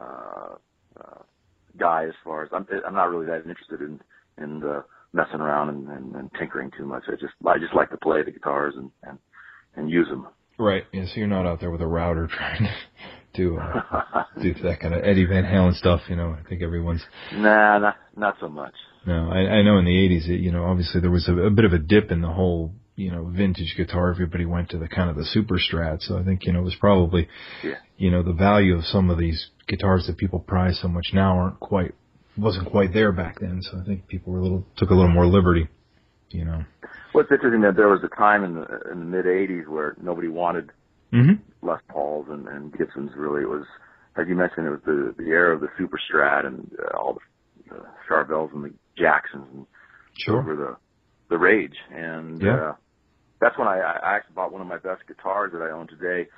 uh, 0.00 0.54
uh, 1.00 1.22
guy 1.78 2.04
as 2.04 2.14
far 2.24 2.44
as 2.44 2.50
I'm 2.52 2.66
I'm 2.86 2.94
not 2.94 3.10
really 3.10 3.26
that 3.26 3.48
interested 3.48 3.80
in 3.80 4.00
in 4.42 4.60
the 4.60 4.84
messing 5.12 5.40
around 5.40 5.70
and, 5.70 5.88
and, 5.88 6.14
and 6.14 6.30
tinkering 6.38 6.70
too 6.76 6.86
much. 6.86 7.04
I 7.08 7.12
just 7.12 7.34
I 7.46 7.58
just 7.58 7.74
like 7.74 7.90
to 7.90 7.96
play 7.96 8.22
the 8.22 8.30
guitars 8.30 8.74
and 8.76 8.90
and 9.02 9.18
and 9.76 9.90
use 9.90 10.08
them. 10.08 10.26
Right. 10.58 10.84
Yeah. 10.92 11.04
So 11.06 11.12
you're 11.16 11.28
not 11.28 11.46
out 11.46 11.60
there 11.60 11.70
with 11.70 11.80
a 11.80 11.86
router 11.86 12.26
trying 12.30 12.64
to 12.64 12.74
do 13.34 13.58
uh, 13.58 14.24
do 14.42 14.54
that 14.62 14.80
kind 14.80 14.94
of 14.94 15.04
Eddie 15.04 15.24
Van 15.24 15.44
Halen 15.44 15.74
stuff. 15.74 16.00
You 16.08 16.16
know, 16.16 16.36
I 16.38 16.48
think 16.48 16.62
everyone's. 16.62 17.02
Nah, 17.32 17.78
not 17.78 17.96
not 18.16 18.36
so 18.40 18.48
much. 18.48 18.74
No, 19.06 19.30
I, 19.30 19.38
I 19.38 19.62
know 19.62 19.78
in 19.78 19.84
the 19.84 19.92
'80s, 19.92 20.28
it, 20.28 20.40
you 20.40 20.52
know, 20.52 20.64
obviously 20.64 21.00
there 21.00 21.10
was 21.10 21.28
a, 21.28 21.34
a 21.34 21.50
bit 21.50 21.64
of 21.64 21.72
a 21.72 21.78
dip 21.78 22.10
in 22.10 22.20
the 22.20 22.28
whole, 22.28 22.72
you 22.98 23.12
know, 23.12 23.24
vintage 23.24 23.74
guitar. 23.76 24.10
Everybody 24.10 24.44
went 24.44 24.70
to 24.70 24.78
the 24.78 24.88
kind 24.88 25.08
of 25.08 25.16
the 25.16 25.24
super 25.24 25.56
strat. 25.58 26.02
So 26.02 26.18
I 26.18 26.24
think 26.24 26.44
you 26.44 26.52
know 26.52 26.60
it 26.60 26.64
was 26.64 26.76
probably, 26.80 27.28
yeah. 27.62 27.74
you 27.96 28.10
know, 28.10 28.22
the 28.22 28.32
value 28.32 28.76
of 28.76 28.84
some 28.84 29.08
of 29.08 29.18
these 29.18 29.50
guitars 29.68 30.06
that 30.08 30.16
people 30.16 30.40
prize 30.40 30.78
so 30.82 30.88
much 30.88 31.10
now 31.12 31.38
aren't 31.38 31.60
quite 31.60 31.94
wasn't 32.36 32.70
quite 32.70 32.92
there 32.92 33.12
back 33.12 33.38
then. 33.40 33.62
So 33.62 33.78
I 33.80 33.84
think 33.84 34.08
people 34.08 34.32
were 34.32 34.40
a 34.40 34.42
little 34.42 34.66
took 34.76 34.90
a 34.90 34.94
little 34.94 35.10
more 35.10 35.26
liberty. 35.26 35.68
You 36.30 36.44
know. 36.44 36.64
What's 37.12 37.30
interesting 37.30 37.62
that 37.62 37.76
there 37.76 37.88
was 37.88 38.00
a 38.02 38.14
time 38.16 38.44
in 38.44 38.54
the 38.54 38.66
in 38.90 38.98
the 38.98 39.06
mid 39.06 39.26
'80s 39.26 39.68
where 39.68 39.96
nobody 40.02 40.28
wanted 40.28 40.70
mm-hmm. 41.12 41.66
Les 41.66 41.80
Pauls 41.88 42.26
and, 42.28 42.48
and 42.48 42.76
Gibsons. 42.76 43.12
Really, 43.16 43.42
it 43.42 43.48
was 43.48 43.64
as 44.16 44.26
you 44.28 44.34
mentioned, 44.34 44.66
it 44.66 44.70
was 44.70 44.80
the 44.84 45.14
the 45.16 45.30
era 45.30 45.54
of 45.54 45.60
the 45.60 45.68
Super 45.78 45.98
Strat 45.98 46.46
and 46.46 46.68
uh, 46.82 46.96
all 46.96 47.14
the, 47.14 47.74
the 47.74 47.84
Charvels 48.08 48.52
and 48.52 48.64
the 48.64 48.74
Jacksons 48.96 49.46
and 49.54 49.66
sure. 50.18 50.42
were 50.42 50.56
the 50.56 50.76
the 51.28 51.38
rage. 51.38 51.76
And 51.90 52.42
yeah. 52.42 52.70
uh, 52.70 52.74
that's 53.40 53.58
when 53.58 53.68
I, 53.68 53.78
I 53.78 54.16
actually 54.16 54.34
bought 54.34 54.52
one 54.52 54.62
of 54.62 54.68
my 54.68 54.78
best 54.78 55.06
guitars 55.06 55.52
that 55.52 55.62
I 55.62 55.70
own 55.70 55.86
today. 55.86 56.28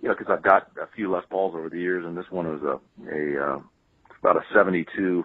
You 0.00 0.08
know, 0.08 0.14
because 0.18 0.32
I've 0.34 0.42
got 0.42 0.70
a 0.80 0.86
few 0.94 1.10
Les 1.10 1.24
Pauls 1.28 1.54
over 1.54 1.68
the 1.68 1.78
years, 1.78 2.04
and 2.06 2.16
this 2.16 2.24
one 2.30 2.46
was 2.46 2.62
a 2.62 3.14
a 3.14 3.54
uh, 3.54 3.60
about 4.20 4.36
a 4.36 4.44
72 4.54 5.24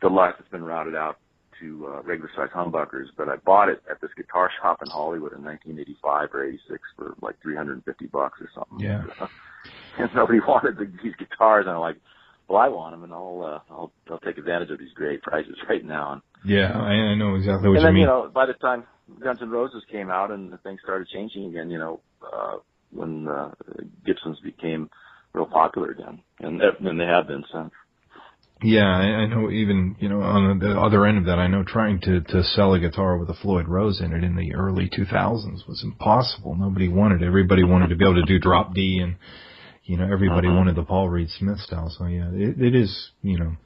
deluxe 0.00 0.36
that's 0.38 0.50
been 0.50 0.64
routed 0.64 0.94
out 0.94 1.18
to 1.60 1.86
uh, 1.86 2.02
regular 2.02 2.30
size 2.34 2.48
humbuckers, 2.54 3.06
but 3.16 3.28
I 3.28 3.36
bought 3.36 3.68
it 3.68 3.82
at 3.90 4.00
this 4.00 4.10
guitar 4.16 4.50
shop 4.60 4.80
in 4.82 4.90
Hollywood 4.90 5.32
in 5.32 5.44
1985 5.44 6.34
or 6.34 6.44
86 6.44 6.80
for 6.96 7.14
like 7.20 7.40
350 7.42 8.06
bucks 8.06 8.40
or 8.40 8.48
something. 8.54 8.80
Yeah. 8.80 9.04
and 9.98 10.10
nobody 10.14 10.40
wanted 10.46 10.76
the, 10.76 10.90
these 11.02 11.14
guitars, 11.18 11.66
and 11.66 11.74
I'm 11.74 11.80
like, 11.80 11.96
well, 12.48 12.60
I 12.60 12.68
want 12.68 12.94
them, 12.94 13.04
and 13.04 13.12
I'll 13.12 13.42
uh, 13.42 13.72
I'll 13.72 13.92
I'll 14.10 14.18
take 14.18 14.36
advantage 14.36 14.70
of 14.70 14.78
these 14.78 14.92
great 14.94 15.22
prices 15.22 15.56
right 15.68 15.84
now. 15.84 16.12
And, 16.14 16.22
Yeah, 16.44 16.72
I, 16.72 16.90
I 16.90 17.14
know 17.14 17.36
exactly 17.36 17.68
what 17.68 17.76
and 17.76 17.82
you 17.82 17.86
then 17.86 17.94
mean. 17.94 18.02
And 18.02 18.10
then 18.10 18.16
you 18.18 18.24
know, 18.24 18.30
by 18.30 18.46
the 18.46 18.54
time 18.54 18.84
Guns 19.20 19.40
N' 19.42 19.50
Roses 19.50 19.82
came 19.90 20.10
out 20.10 20.30
and 20.30 20.50
things 20.62 20.80
started 20.82 21.08
changing 21.08 21.46
again, 21.46 21.70
you 21.70 21.78
know, 21.78 22.00
uh, 22.22 22.56
when 22.90 23.26
uh, 23.28 23.50
Gibsons 24.04 24.38
became 24.40 24.90
real 25.32 25.46
popular 25.46 25.90
again, 25.90 26.20
and 26.40 26.60
and 26.60 27.00
they 27.00 27.06
have 27.06 27.26
been 27.26 27.44
since. 27.52 27.72
Yeah, 28.62 28.86
I, 28.86 29.22
I 29.22 29.26
know. 29.26 29.50
Even 29.50 29.96
you 29.98 30.08
know, 30.08 30.20
on 30.22 30.58
the 30.60 30.78
other 30.78 31.04
end 31.06 31.18
of 31.18 31.24
that, 31.24 31.38
I 31.38 31.48
know 31.48 31.64
trying 31.64 32.00
to 32.02 32.20
to 32.20 32.44
sell 32.44 32.74
a 32.74 32.78
guitar 32.78 33.16
with 33.18 33.28
a 33.28 33.34
Floyd 33.34 33.66
Rose 33.66 34.00
in 34.00 34.12
it 34.12 34.22
in 34.22 34.36
the 34.36 34.54
early 34.54 34.88
2000s 34.88 35.66
was 35.66 35.82
impossible. 35.82 36.54
Nobody 36.54 36.88
wanted. 36.88 37.22
it. 37.22 37.26
Everybody 37.26 37.64
wanted 37.64 37.88
to 37.88 37.96
be 37.96 38.04
able 38.04 38.14
to 38.16 38.26
do 38.26 38.38
drop 38.38 38.74
D, 38.74 39.00
and 39.02 39.16
you 39.84 39.96
know, 39.96 40.04
everybody 40.04 40.46
Mhm. 40.48 40.56
wanted 40.56 40.76
the 40.76 40.84
Paul 40.84 41.08
Reed 41.08 41.28
Smith 41.30 41.58
style. 41.58 41.90
So 41.90 42.06
yeah, 42.06 42.30
it, 42.32 42.60
it 42.62 42.74
is. 42.74 43.10
You 43.22 43.38
know, 43.38 43.56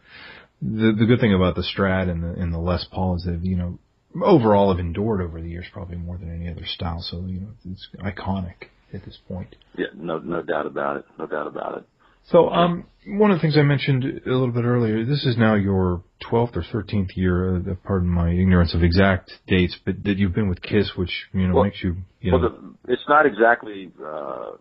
the 0.63 0.93
the 0.93 1.05
good 1.05 1.21
thing 1.21 1.35
about 1.35 1.57
the 1.57 1.63
Strat 1.63 2.09
and 2.09 2.23
the 2.23 2.31
and 2.41 2.53
the 2.53 2.59
Les 2.59 2.85
Paul 2.91 3.17
is 3.17 3.25
that 3.25 3.45
you 3.45 3.57
know 3.57 3.79
overall 4.25 4.71
have 4.71 4.79
endured 4.81 5.21
over 5.21 5.41
the 5.41 5.49
years 5.49 5.67
probably 5.73 5.97
more 5.97 6.19
than 6.19 6.35
any 6.35 6.51
other 6.51 6.65
style. 6.67 7.01
So 7.01 7.25
you 7.27 7.41
know, 7.41 7.49
it's 7.65 7.89
iconic 8.01 8.69
at 8.93 9.05
this 9.05 9.19
point. 9.29 9.57
Yeah, 9.77 9.87
no 9.95 10.19
no 10.19 10.43
doubt 10.43 10.67
about 10.67 10.99
it, 10.99 11.05
no 11.19 11.27
doubt 11.27 11.47
about 11.47 11.79
it. 11.79 11.85
So, 12.29 12.49
um, 12.49 12.87
one 13.07 13.31
of 13.31 13.37
the 13.37 13.41
things 13.41 13.57
I 13.57 13.63
mentioned 13.63 14.03
a 14.05 14.31
little 14.31 14.51
bit 14.51 14.65
earlier, 14.65 15.05
this 15.05 15.25
is 15.25 15.37
now 15.39 15.55
your 15.55 16.03
12th 16.29 16.57
or 16.57 16.63
13th 16.83 17.11
year, 17.17 17.55
uh, 17.59 17.75
pardon 17.85 18.09
my 18.09 18.31
ignorance 18.33 18.75
of 18.75 18.83
exact 18.83 19.31
dates, 19.47 19.79
but 19.85 20.03
that 20.03 20.17
you've 20.17 20.35
been 20.35 20.49
with 20.49 20.61
KISS, 20.61 20.97
which, 20.97 21.29
you 21.33 21.47
know, 21.47 21.55
Well- 21.55 21.65
makes 21.65 21.85
you, 21.85 21.99
you 22.21 22.33
know, 22.33 22.39
Well, 22.39 22.51
the, 22.51 22.93
it's 22.93 23.09
not 23.09 23.27
exactly 23.27 23.93
uh, 24.05 24.57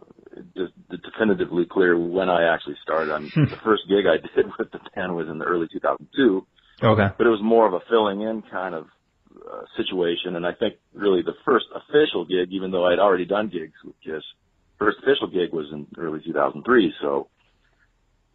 de- 0.54 0.68
de- 0.92 0.98
definitively 0.98 1.66
clear 1.66 1.98
when 1.98 2.30
I 2.30 2.54
actually 2.54 2.76
started. 2.84 3.12
I'm, 3.12 3.30
Hmm. 3.30 3.46
the 3.46 3.58
first 3.64 3.82
gig 3.90 4.06
I 4.06 4.18
did 4.36 4.46
with 4.60 4.70
the 4.72 4.80
band 4.94 5.16
was 5.16 5.28
in 5.28 5.40
the 5.40 5.46
early 5.46 5.68
2002, 5.74 6.46
okay. 6.84 7.08
but 7.18 7.26
it 7.26 7.32
was 7.32 7.42
more 7.42 7.66
of 7.68 7.74
a 7.74 7.80
filling 7.90 8.22
in 8.22 8.44
kind 8.44 8.76
of 8.76 8.86
uh, 9.52 9.62
situation. 9.78 10.36
And 10.36 10.46
I 10.46 10.54
think 10.54 10.76
really 10.94 11.22
the 11.22 11.36
first 11.46 11.66
official 11.76 12.26
gig, 12.26 12.50
even 12.52 12.72
though 12.72 12.86
I'd 12.86 13.00
already 13.00 13.26
done 13.26 13.50
gigs 13.50 13.74
with 13.84 13.96
Kiss, 14.04 14.24
first 14.80 14.98
official 15.04 15.28
gig 15.28 15.54
was 15.54 15.68
in 15.72 15.88
early 15.98 16.20
2003. 16.24 16.94
So 17.02 17.28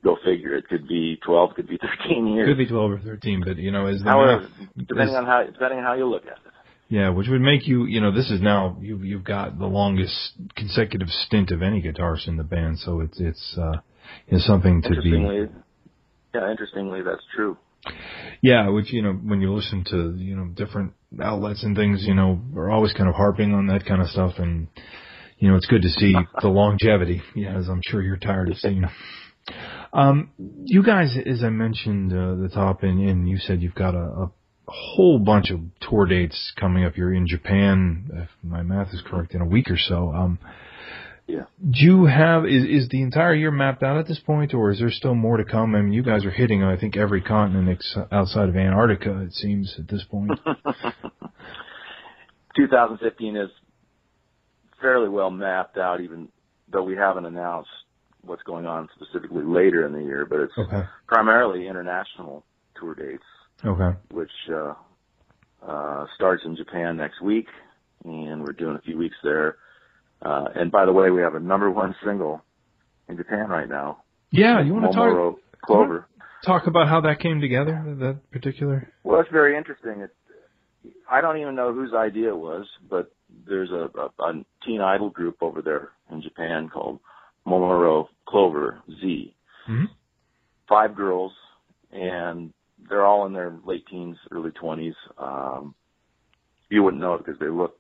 go 0.04 0.16
figure. 0.24 0.54
It 0.54 0.68
could 0.68 0.88
be 0.88 1.18
12, 1.24 1.54
could 1.54 1.68
be 1.68 1.78
13 2.08 2.26
years. 2.28 2.48
Could 2.48 2.58
be 2.58 2.66
12 2.66 2.90
or 2.92 2.98
13, 2.98 3.42
but, 3.44 3.56
you 3.56 3.70
know, 3.70 3.86
is 3.86 4.02
However, 4.02 4.40
math- 4.42 4.86
depending 4.88 5.14
as- 5.14 5.20
on 5.20 5.26
how 5.26 5.44
depending 5.44 5.78
on 5.78 5.84
how 5.84 5.94
you 5.94 6.06
look 6.06 6.24
at 6.26 6.32
it. 6.32 6.52
yeah, 6.88 7.10
which 7.10 7.28
would 7.28 7.40
make 7.40 7.66
you, 7.66 7.84
you 7.84 8.00
know, 8.00 8.12
this 8.12 8.30
is 8.30 8.40
now, 8.40 8.76
you've, 8.80 9.04
you've 9.04 9.24
got 9.24 9.58
the 9.58 9.66
longest 9.66 10.32
consecutive 10.56 11.08
stint 11.08 11.50
of 11.50 11.62
any 11.62 11.82
guitarist 11.82 12.28
in 12.28 12.36
the 12.36 12.44
band, 12.44 12.78
so 12.78 13.00
it's, 13.00 13.20
it's, 13.20 13.56
uh, 13.58 13.78
it's 14.28 14.46
something 14.46 14.82
to 14.82 15.00
be, 15.02 15.48
yeah, 16.34 16.50
interestingly, 16.50 17.02
that's 17.02 17.22
true. 17.34 17.56
Yeah, 18.42 18.68
which 18.70 18.92
you 18.92 19.02
know, 19.02 19.12
when 19.12 19.40
you 19.40 19.52
listen 19.52 19.84
to 19.90 20.14
you 20.16 20.36
know 20.36 20.46
different 20.46 20.94
outlets 21.22 21.62
and 21.62 21.76
things, 21.76 22.04
you 22.06 22.14
know, 22.14 22.40
are 22.56 22.70
always 22.70 22.92
kind 22.92 23.08
of 23.08 23.14
harping 23.14 23.52
on 23.52 23.66
that 23.66 23.84
kind 23.84 24.00
of 24.00 24.08
stuff, 24.08 24.34
and 24.38 24.68
you 25.38 25.50
know, 25.50 25.56
it's 25.56 25.66
good 25.66 25.82
to 25.82 25.88
see 25.88 26.14
the 26.40 26.48
longevity. 26.48 27.22
Yeah, 27.34 27.56
as 27.56 27.68
I'm 27.68 27.82
sure 27.84 28.02
you're 28.02 28.16
tired 28.16 28.50
of 28.50 28.56
seeing. 28.56 28.84
Um, 29.92 30.30
you 30.64 30.84
guys, 30.84 31.16
as 31.26 31.42
I 31.42 31.48
mentioned 31.48 32.12
uh, 32.12 32.36
the 32.36 32.50
top, 32.52 32.82
and, 32.82 33.00
and 33.08 33.28
you 33.28 33.38
said 33.38 33.60
you've 33.60 33.74
got 33.74 33.94
a, 33.94 33.98
a 33.98 34.32
whole 34.68 35.18
bunch 35.18 35.50
of 35.50 35.60
tour 35.80 36.06
dates 36.06 36.52
coming 36.58 36.84
up. 36.84 36.96
You're 36.96 37.12
in 37.12 37.26
Japan, 37.26 38.08
if 38.12 38.28
my 38.42 38.62
math 38.62 38.94
is 38.94 39.02
correct, 39.04 39.34
in 39.34 39.40
a 39.40 39.46
week 39.46 39.70
or 39.70 39.76
so. 39.76 40.12
Um, 40.12 40.38
Yeah. 41.30 41.44
do 41.62 41.84
you 41.84 42.04
have 42.06 42.44
is 42.46 42.64
is 42.64 42.88
the 42.88 43.02
entire 43.02 43.34
year 43.34 43.50
mapped 43.50 43.82
out 43.82 43.98
at 43.98 44.06
this 44.08 44.18
point, 44.18 44.54
or 44.54 44.70
is 44.70 44.78
there 44.80 44.90
still 44.90 45.14
more 45.14 45.36
to 45.36 45.44
come? 45.44 45.74
I 45.74 45.82
mean, 45.82 45.92
you 45.92 46.02
guys 46.02 46.24
are 46.24 46.30
hitting, 46.30 46.62
I 46.62 46.76
think, 46.76 46.96
every 46.96 47.20
continent 47.22 47.68
ex- 47.68 47.96
outside 48.10 48.48
of 48.48 48.56
Antarctica. 48.56 49.20
It 49.22 49.34
seems 49.34 49.76
at 49.78 49.88
this 49.88 50.04
point. 50.10 50.32
2015 52.56 53.36
is 53.36 53.50
fairly 54.80 55.08
well 55.08 55.30
mapped 55.30 55.78
out, 55.78 56.00
even 56.00 56.28
though 56.72 56.82
we 56.82 56.96
haven't 56.96 57.26
announced 57.26 57.68
what's 58.22 58.42
going 58.42 58.66
on 58.66 58.88
specifically 58.94 59.44
later 59.44 59.86
in 59.86 59.92
the 59.92 60.02
year. 60.02 60.26
But 60.28 60.40
it's 60.40 60.58
okay. 60.58 60.82
primarily 61.06 61.68
international 61.68 62.44
tour 62.78 62.94
dates, 62.94 63.22
Okay. 63.64 63.96
which 64.10 64.30
uh, 64.52 64.74
uh, 65.66 66.06
starts 66.16 66.42
in 66.44 66.56
Japan 66.56 66.96
next 66.96 67.22
week, 67.22 67.46
and 68.04 68.42
we're 68.42 68.52
doing 68.52 68.76
a 68.76 68.80
few 68.80 68.98
weeks 68.98 69.16
there. 69.22 69.56
Uh, 70.22 70.44
and 70.54 70.70
by 70.70 70.84
the 70.84 70.92
way, 70.92 71.10
we 71.10 71.22
have 71.22 71.34
a 71.34 71.40
number 71.40 71.70
one 71.70 71.94
single 72.04 72.42
in 73.08 73.16
Japan 73.16 73.48
right 73.48 73.68
now. 73.68 74.02
Yeah, 74.30 74.62
you 74.62 74.74
want 74.74 74.92
to 74.92 74.96
talk 74.96 75.38
Clover. 75.64 76.06
talk 76.44 76.66
about 76.66 76.88
how 76.88 77.00
that 77.02 77.20
came 77.20 77.40
together? 77.40 77.82
That 77.98 78.30
particular. 78.30 78.92
Well, 79.02 79.20
it's 79.20 79.30
very 79.30 79.56
interesting. 79.56 80.00
It, 80.00 80.10
I 81.10 81.20
don't 81.20 81.38
even 81.38 81.54
know 81.54 81.72
whose 81.72 81.92
idea 81.92 82.28
it 82.28 82.36
was, 82.36 82.66
but 82.88 83.12
there's 83.46 83.70
a, 83.70 83.88
a, 83.98 84.22
a 84.22 84.44
teen 84.64 84.80
idol 84.80 85.10
group 85.10 85.38
over 85.40 85.62
there 85.62 85.88
in 86.12 86.22
Japan 86.22 86.68
called 86.68 87.00
Momoiro 87.46 88.06
Clover 88.28 88.80
Z. 89.00 89.34
Mhm. 89.68 89.86
Five 90.68 90.94
girls, 90.94 91.32
and 91.90 92.52
they're 92.88 93.04
all 93.04 93.26
in 93.26 93.32
their 93.32 93.52
late 93.64 93.84
teens, 93.90 94.16
early 94.30 94.50
20s. 94.50 94.94
Um, 95.18 95.74
you 96.68 96.82
wouldn't 96.84 97.02
know 97.02 97.14
it 97.14 97.24
because 97.24 97.38
they 97.40 97.48
look 97.48 97.76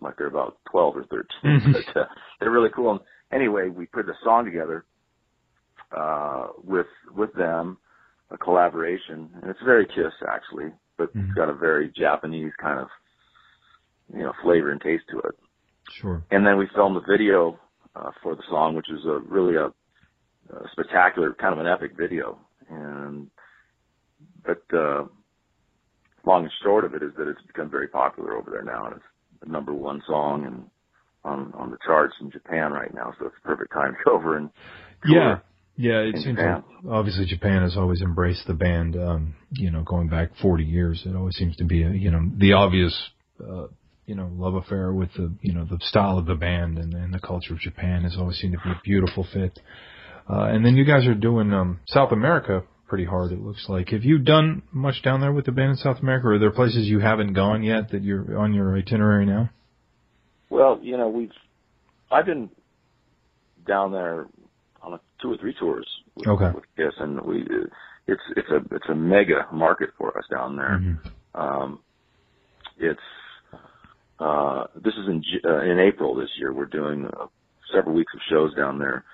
like 0.00 0.16
they're 0.16 0.26
about 0.26 0.58
12 0.70 0.96
or 0.96 1.04
13, 1.04 1.60
Mhm. 1.60 1.72
but 1.72 1.96
uh, 2.02 2.06
they're 2.38 2.50
really 2.50 2.70
cool. 2.70 2.90
And 2.92 3.00
anyway, 3.32 3.68
we 3.68 3.86
put 3.86 4.08
a 4.08 4.14
song 4.22 4.44
together 4.44 4.84
uh, 5.92 6.48
with 6.62 6.86
with 7.14 7.32
them, 7.34 7.78
a 8.30 8.38
collaboration, 8.38 9.30
and 9.40 9.50
it's 9.50 9.62
very 9.62 9.86
Kiss 9.86 10.12
actually, 10.28 10.72
but 10.96 11.12
Mhm. 11.14 11.24
it's 11.24 11.34
got 11.34 11.48
a 11.48 11.54
very 11.54 11.88
Japanese 11.90 12.52
kind 12.56 12.80
of 12.80 12.88
you 14.12 14.22
know 14.22 14.32
flavor 14.42 14.70
and 14.70 14.80
taste 14.80 15.04
to 15.10 15.20
it. 15.20 15.34
Sure. 15.90 16.22
And 16.30 16.44
then 16.46 16.58
we 16.58 16.66
filmed 16.74 16.96
the 16.96 17.00
video 17.08 17.58
uh, 17.94 18.10
for 18.22 18.34
the 18.34 18.42
song, 18.50 18.74
which 18.74 18.90
is 18.90 19.04
a 19.06 19.18
really 19.20 19.56
a, 19.56 19.66
a 19.66 20.68
spectacular, 20.72 21.32
kind 21.34 21.52
of 21.52 21.60
an 21.60 21.66
epic 21.66 21.92
video. 21.96 22.38
And 22.68 23.30
but 24.44 24.62
uh, 24.76 25.04
long 26.24 26.42
and 26.44 26.52
short 26.62 26.84
of 26.84 26.94
it 26.94 27.02
is 27.02 27.14
that 27.16 27.28
it's 27.28 27.42
become 27.46 27.70
very 27.70 27.88
popular 27.88 28.36
over 28.36 28.50
there 28.50 28.62
now, 28.64 28.86
and 28.86 28.96
it's 28.96 29.04
the 29.40 29.50
number 29.50 29.72
one 29.72 30.02
song 30.06 30.44
and 30.46 30.64
on 31.24 31.52
on 31.54 31.70
the 31.70 31.78
charts 31.84 32.14
in 32.20 32.30
Japan 32.30 32.72
right 32.72 32.92
now. 32.94 33.14
So 33.18 33.26
it's 33.26 33.36
perfect 33.44 33.72
time 33.72 33.92
to 33.92 33.98
go 34.04 34.16
over 34.16 34.36
and. 34.36 34.50
Yeah. 35.06 35.38
Yeah, 35.78 35.98
it 35.98 36.16
seems 36.16 36.38
Japan. 36.38 36.64
like 36.82 36.90
obviously 36.90 37.26
Japan 37.26 37.60
has 37.60 37.76
always 37.76 38.00
embraced 38.00 38.46
the 38.46 38.54
band. 38.54 38.96
Um, 38.96 39.34
you 39.50 39.70
know, 39.70 39.82
going 39.82 40.08
back 40.08 40.30
40 40.40 40.64
years, 40.64 41.02
it 41.04 41.14
always 41.14 41.36
seems 41.36 41.54
to 41.56 41.64
be 41.64 41.82
a, 41.82 41.90
you 41.90 42.10
know 42.10 42.30
the 42.38 42.54
obvious, 42.54 42.98
uh, 43.46 43.66
you 44.06 44.14
know, 44.14 44.30
love 44.34 44.54
affair 44.54 44.90
with 44.94 45.10
the 45.18 45.34
you 45.42 45.52
know 45.52 45.66
the 45.66 45.78
style 45.82 46.16
of 46.16 46.24
the 46.24 46.34
band 46.34 46.78
and, 46.78 46.94
and 46.94 47.12
the 47.12 47.18
culture 47.18 47.52
of 47.52 47.60
Japan 47.60 48.04
has 48.04 48.16
always 48.16 48.38
seemed 48.38 48.54
to 48.54 48.58
be 48.64 48.70
a 48.70 48.80
beautiful 48.82 49.26
fit. 49.30 49.60
Uh, 50.28 50.44
and 50.44 50.64
then 50.64 50.76
you 50.78 50.84
guys 50.86 51.06
are 51.06 51.14
doing 51.14 51.52
um, 51.52 51.80
South 51.86 52.10
America 52.10 52.62
pretty 52.88 53.04
hard. 53.04 53.32
It 53.32 53.40
looks 53.40 53.66
like. 53.68 53.88
Have 53.90 54.04
you 54.04 54.18
done 54.18 54.62
much 54.72 55.02
down 55.02 55.20
there 55.20 55.32
with 55.32 55.46
the 55.46 55.52
band 55.52 55.70
in 55.70 55.76
South 55.76 55.98
America? 56.00 56.28
Or 56.28 56.34
are 56.34 56.38
there 56.38 56.50
places 56.50 56.86
you 56.86 57.00
haven't 57.00 57.32
gone 57.34 57.62
yet 57.62 57.90
that 57.90 58.02
you're 58.02 58.38
on 58.38 58.54
your 58.54 58.76
itinerary 58.76 59.26
now? 59.26 59.50
Well, 60.50 60.78
you 60.82 60.96
know, 60.96 61.08
we've 61.08 61.32
I've 62.10 62.26
been 62.26 62.50
down 63.66 63.92
there 63.92 64.26
on 64.82 64.94
a, 64.94 65.00
two 65.20 65.32
or 65.32 65.36
three 65.38 65.54
tours 65.58 65.86
with, 66.14 66.28
Okay. 66.28 66.50
with 66.54 66.64
Kiss, 66.76 66.94
and 67.00 67.20
we 67.22 67.44
it's 68.06 68.22
it's 68.36 68.48
a 68.50 68.74
it's 68.74 68.88
a 68.88 68.94
mega 68.94 69.46
market 69.52 69.90
for 69.98 70.16
us 70.16 70.24
down 70.30 70.56
there. 70.56 70.80
Mhm. 70.80 70.98
Um, 71.34 71.80
it's 72.78 73.00
uh, 74.20 74.66
this 74.76 74.94
is 74.94 75.08
in 75.08 75.22
uh, 75.44 75.60
in 75.62 75.78
April 75.80 76.14
this 76.14 76.30
year. 76.38 76.52
We're 76.52 76.66
doing 76.66 77.06
uh, 77.06 77.26
several 77.74 77.94
weeks 77.94 78.12
of 78.14 78.20
shows 78.30 78.54
down 78.54 78.78
there, 78.78 79.04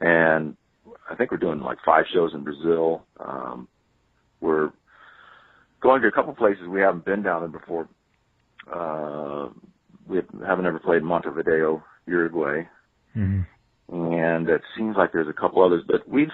and 0.00 0.56
I 1.10 1.16
think 1.16 1.30
we're 1.32 1.38
doing 1.38 1.60
like 1.60 1.78
five 1.84 2.04
shows 2.14 2.32
in 2.34 2.44
Brazil. 2.44 3.04
Um, 3.18 3.66
we're 4.40 4.70
going 5.80 6.00
to 6.02 6.08
a 6.08 6.12
couple 6.12 6.32
places 6.34 6.68
we 6.68 6.80
haven't 6.80 7.04
been 7.04 7.22
down 7.22 7.40
there 7.40 7.60
before. 7.60 7.88
Uh, 8.72 9.48
we 10.06 10.20
haven't 10.46 10.66
ever 10.66 10.78
played 10.78 11.02
Montevideo, 11.02 11.82
Uruguay, 12.06 12.68
Mhm. 13.16 13.46
and 13.88 14.48
it 14.48 14.62
seems 14.76 14.96
like 14.96 15.12
there's 15.12 15.28
a 15.28 15.32
couple 15.32 15.62
others, 15.62 15.82
but 15.86 16.08
we've 16.08 16.32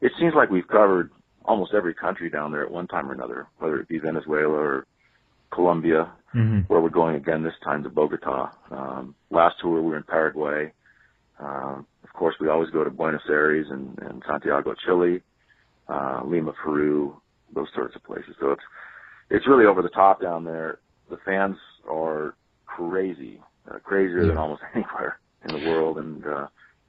it 0.00 0.12
seems 0.18 0.34
like 0.34 0.50
we've 0.50 0.68
covered 0.68 1.10
almost 1.44 1.72
every 1.72 1.94
country 1.94 2.28
down 2.28 2.52
there 2.52 2.62
at 2.62 2.70
one 2.70 2.86
time 2.86 3.08
or 3.08 3.12
another, 3.14 3.46
whether 3.58 3.80
it 3.80 3.88
be 3.88 3.98
Venezuela 3.98 4.52
or 4.54 4.86
Colombia, 5.50 6.10
Mhm. 6.34 6.68
where 6.68 6.80
we're 6.80 6.88
going 6.90 7.16
again 7.16 7.42
this 7.42 7.58
time 7.60 7.82
to 7.82 7.88
Bogota. 7.88 8.50
Um, 8.70 9.14
last 9.30 9.58
tour 9.60 9.80
we 9.80 9.88
were 9.90 9.96
in 9.96 10.02
Paraguay. 10.02 10.72
Um, 11.38 11.86
of 12.04 12.12
course, 12.12 12.34
we 12.40 12.48
always 12.48 12.70
go 12.70 12.84
to 12.84 12.90
Buenos 12.90 13.22
Aires 13.28 13.66
and, 13.70 13.98
and 13.98 14.22
Santiago, 14.26 14.74
Chile. 14.86 15.22
uh, 15.88 16.22
Lima, 16.24 16.52
Peru, 16.52 17.20
those 17.54 17.68
sorts 17.74 17.94
of 17.96 18.02
places. 18.04 18.34
So 18.40 18.52
it's 18.52 18.62
it's 19.30 19.46
really 19.48 19.66
over 19.66 19.82
the 19.82 19.88
top 19.88 20.20
down 20.20 20.44
there. 20.44 20.78
The 21.10 21.18
fans 21.24 21.56
are 21.90 22.34
crazy, 22.66 23.40
uh, 23.70 23.78
crazier 23.82 24.26
than 24.26 24.36
almost 24.38 24.62
anywhere 24.74 25.18
in 25.44 25.52
the 25.52 25.68
world, 25.68 25.98
and 25.98 26.24
uh, 26.24 26.46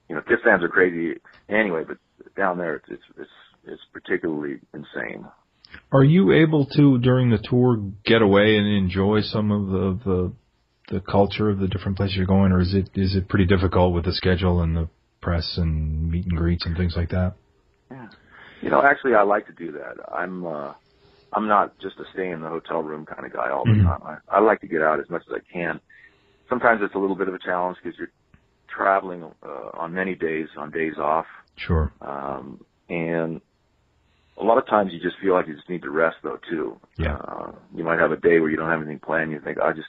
you 0.09 0.15
know, 0.15 0.21
Kiss 0.21 0.37
fans 0.43 0.63
are 0.63 0.69
crazy 0.69 1.19
anyway. 1.49 1.83
But 1.87 1.97
down 2.35 2.57
there, 2.57 2.75
it's 2.75 2.85
it's 2.89 3.03
it's, 3.17 3.29
it's 3.65 3.81
particularly 3.93 4.59
insane. 4.73 5.25
Are 5.91 6.03
you 6.03 6.31
able 6.31 6.65
to 6.77 6.97
during 6.99 7.29
the 7.29 7.39
tour 7.49 7.77
get 8.05 8.21
away 8.21 8.57
and 8.57 8.67
enjoy 8.67 9.21
some 9.21 9.51
of 9.51 9.67
the 9.67 9.99
the, 10.05 10.33
the 10.89 10.99
culture 11.01 11.49
of 11.49 11.59
the 11.59 11.67
different 11.67 11.97
places 11.97 12.15
you're 12.15 12.25
going, 12.25 12.51
or 12.51 12.61
is 12.61 12.73
it 12.73 12.89
is 12.93 13.15
it 13.15 13.27
pretty 13.27 13.45
difficult 13.45 13.93
with 13.93 14.05
the 14.05 14.13
schedule 14.13 14.61
and 14.61 14.75
the 14.75 14.89
press 15.21 15.57
and 15.57 16.11
meet 16.11 16.25
and 16.25 16.37
greets 16.37 16.65
and 16.65 16.77
things 16.77 16.95
like 16.95 17.09
that? 17.09 17.33
Yeah. 17.89 18.07
You 18.61 18.69
know, 18.69 18.81
actually, 18.83 19.15
I 19.15 19.23
like 19.23 19.47
to 19.47 19.53
do 19.53 19.71
that. 19.73 19.95
I'm 20.13 20.45
uh, 20.45 20.73
I'm 21.33 21.47
not 21.47 21.77
just 21.79 21.99
a 21.99 22.03
stay 22.13 22.29
in 22.29 22.41
the 22.41 22.49
hotel 22.49 22.81
room 22.83 23.05
kind 23.05 23.25
of 23.25 23.33
guy 23.33 23.49
all 23.49 23.65
the 23.65 23.71
Mhm. 23.71 23.83
time. 23.83 24.21
I, 24.29 24.37
I 24.37 24.39
like 24.39 24.61
to 24.61 24.67
get 24.67 24.81
out 24.81 24.99
as 24.99 25.09
much 25.09 25.23
as 25.27 25.33
I 25.33 25.39
can. 25.51 25.79
Sometimes 26.49 26.81
it's 26.83 26.95
a 26.95 26.99
little 26.99 27.15
bit 27.15 27.27
of 27.27 27.33
a 27.33 27.39
challenge 27.39 27.77
because 27.83 27.97
you're 27.97 28.11
traveling 28.69 29.23
uh, 29.43 29.69
on 29.73 29.93
many 29.93 30.15
days, 30.15 30.47
on 30.57 30.69
days 30.69 30.97
off, 30.97 31.25
Sure. 31.57 31.91
um, 32.01 32.63
and 32.89 33.41
a 34.37 34.43
lot 34.43 34.57
of 34.57 34.67
times 34.67 34.91
you 34.93 34.99
just 34.99 35.17
feel 35.21 35.33
like 35.33 35.47
you 35.47 35.55
just 35.55 35.69
need 35.69 35.81
to 35.81 35.89
rest 35.89 36.17
though 36.23 36.39
too. 36.49 36.79
Yeah. 36.97 37.15
Uh, 37.15 37.51
you 37.73 37.83
might 37.83 37.99
have 37.99 38.11
a 38.11 38.17
day 38.17 38.39
where 38.39 38.49
you 38.49 38.57
don't 38.57 38.69
have 38.69 38.81
anything 38.81 38.99
planned. 38.99 39.31
You 39.31 39.39
think 39.39 39.59
I 39.59 39.71
just 39.73 39.87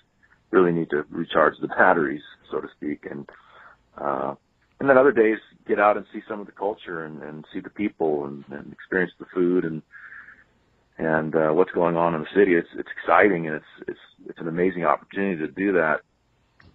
really 0.50 0.72
need 0.72 0.90
to 0.90 1.04
recharge 1.10 1.54
the 1.60 1.68
batteries, 1.68 2.22
so 2.50 2.60
to 2.60 2.68
speak, 2.76 3.06
and 3.10 3.28
uh, 3.98 4.34
and 4.80 4.88
then 4.88 4.98
other 4.98 5.12
days 5.12 5.38
get 5.66 5.80
out 5.80 5.96
and 5.96 6.06
see 6.12 6.20
some 6.28 6.40
of 6.40 6.46
the 6.46 6.52
culture 6.52 7.04
and, 7.04 7.22
and 7.22 7.44
see 7.52 7.60
the 7.60 7.70
people 7.70 8.26
and, 8.26 8.44
and 8.50 8.72
experience 8.72 9.12
the 9.18 9.26
food 9.34 9.64
and 9.64 9.82
and 10.98 11.34
uh, 11.34 11.48
what's 11.50 11.72
going 11.72 11.96
on 11.96 12.14
in 12.14 12.20
the 12.20 12.26
city. 12.34 12.54
It's 12.54 12.68
it's 12.78 12.88
exciting 13.02 13.46
and 13.46 13.56
it's 13.56 13.88
it's 13.88 13.98
it's 14.28 14.38
an 14.38 14.48
amazing 14.48 14.84
opportunity 14.84 15.38
to 15.38 15.48
do 15.48 15.72
that 15.72 16.00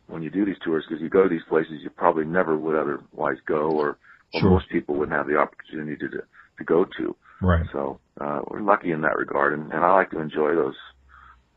when 0.07 0.21
you 0.21 0.29
do 0.29 0.45
these 0.45 0.57
tours 0.63 0.83
because 0.87 1.01
you 1.01 1.09
go 1.09 1.23
to 1.23 1.29
these 1.29 1.45
places 1.47 1.73
you 1.81 1.89
probably 1.89 2.25
never 2.25 2.57
would 2.57 2.75
otherwise 2.75 3.37
go 3.47 3.71
or, 3.71 3.97
or 4.33 4.39
Sure. 4.41 4.49
most 4.49 4.69
people 4.69 4.95
wouldn't 4.95 5.17
have 5.17 5.27
the 5.27 5.37
opportunity 5.37 5.95
to 5.97 6.09
to, 6.09 6.23
to 6.57 6.63
go 6.65 6.85
to. 6.97 7.15
Right. 7.41 7.65
So 7.71 7.99
uh, 8.19 8.41
we're 8.47 8.61
lucky 8.61 8.91
in 8.91 9.01
that 9.01 9.17
regard, 9.17 9.53
and, 9.57 9.71
and 9.71 9.83
I 9.83 9.93
like 9.93 10.11
to 10.11 10.19
enjoy 10.19 10.53
those 10.55 10.75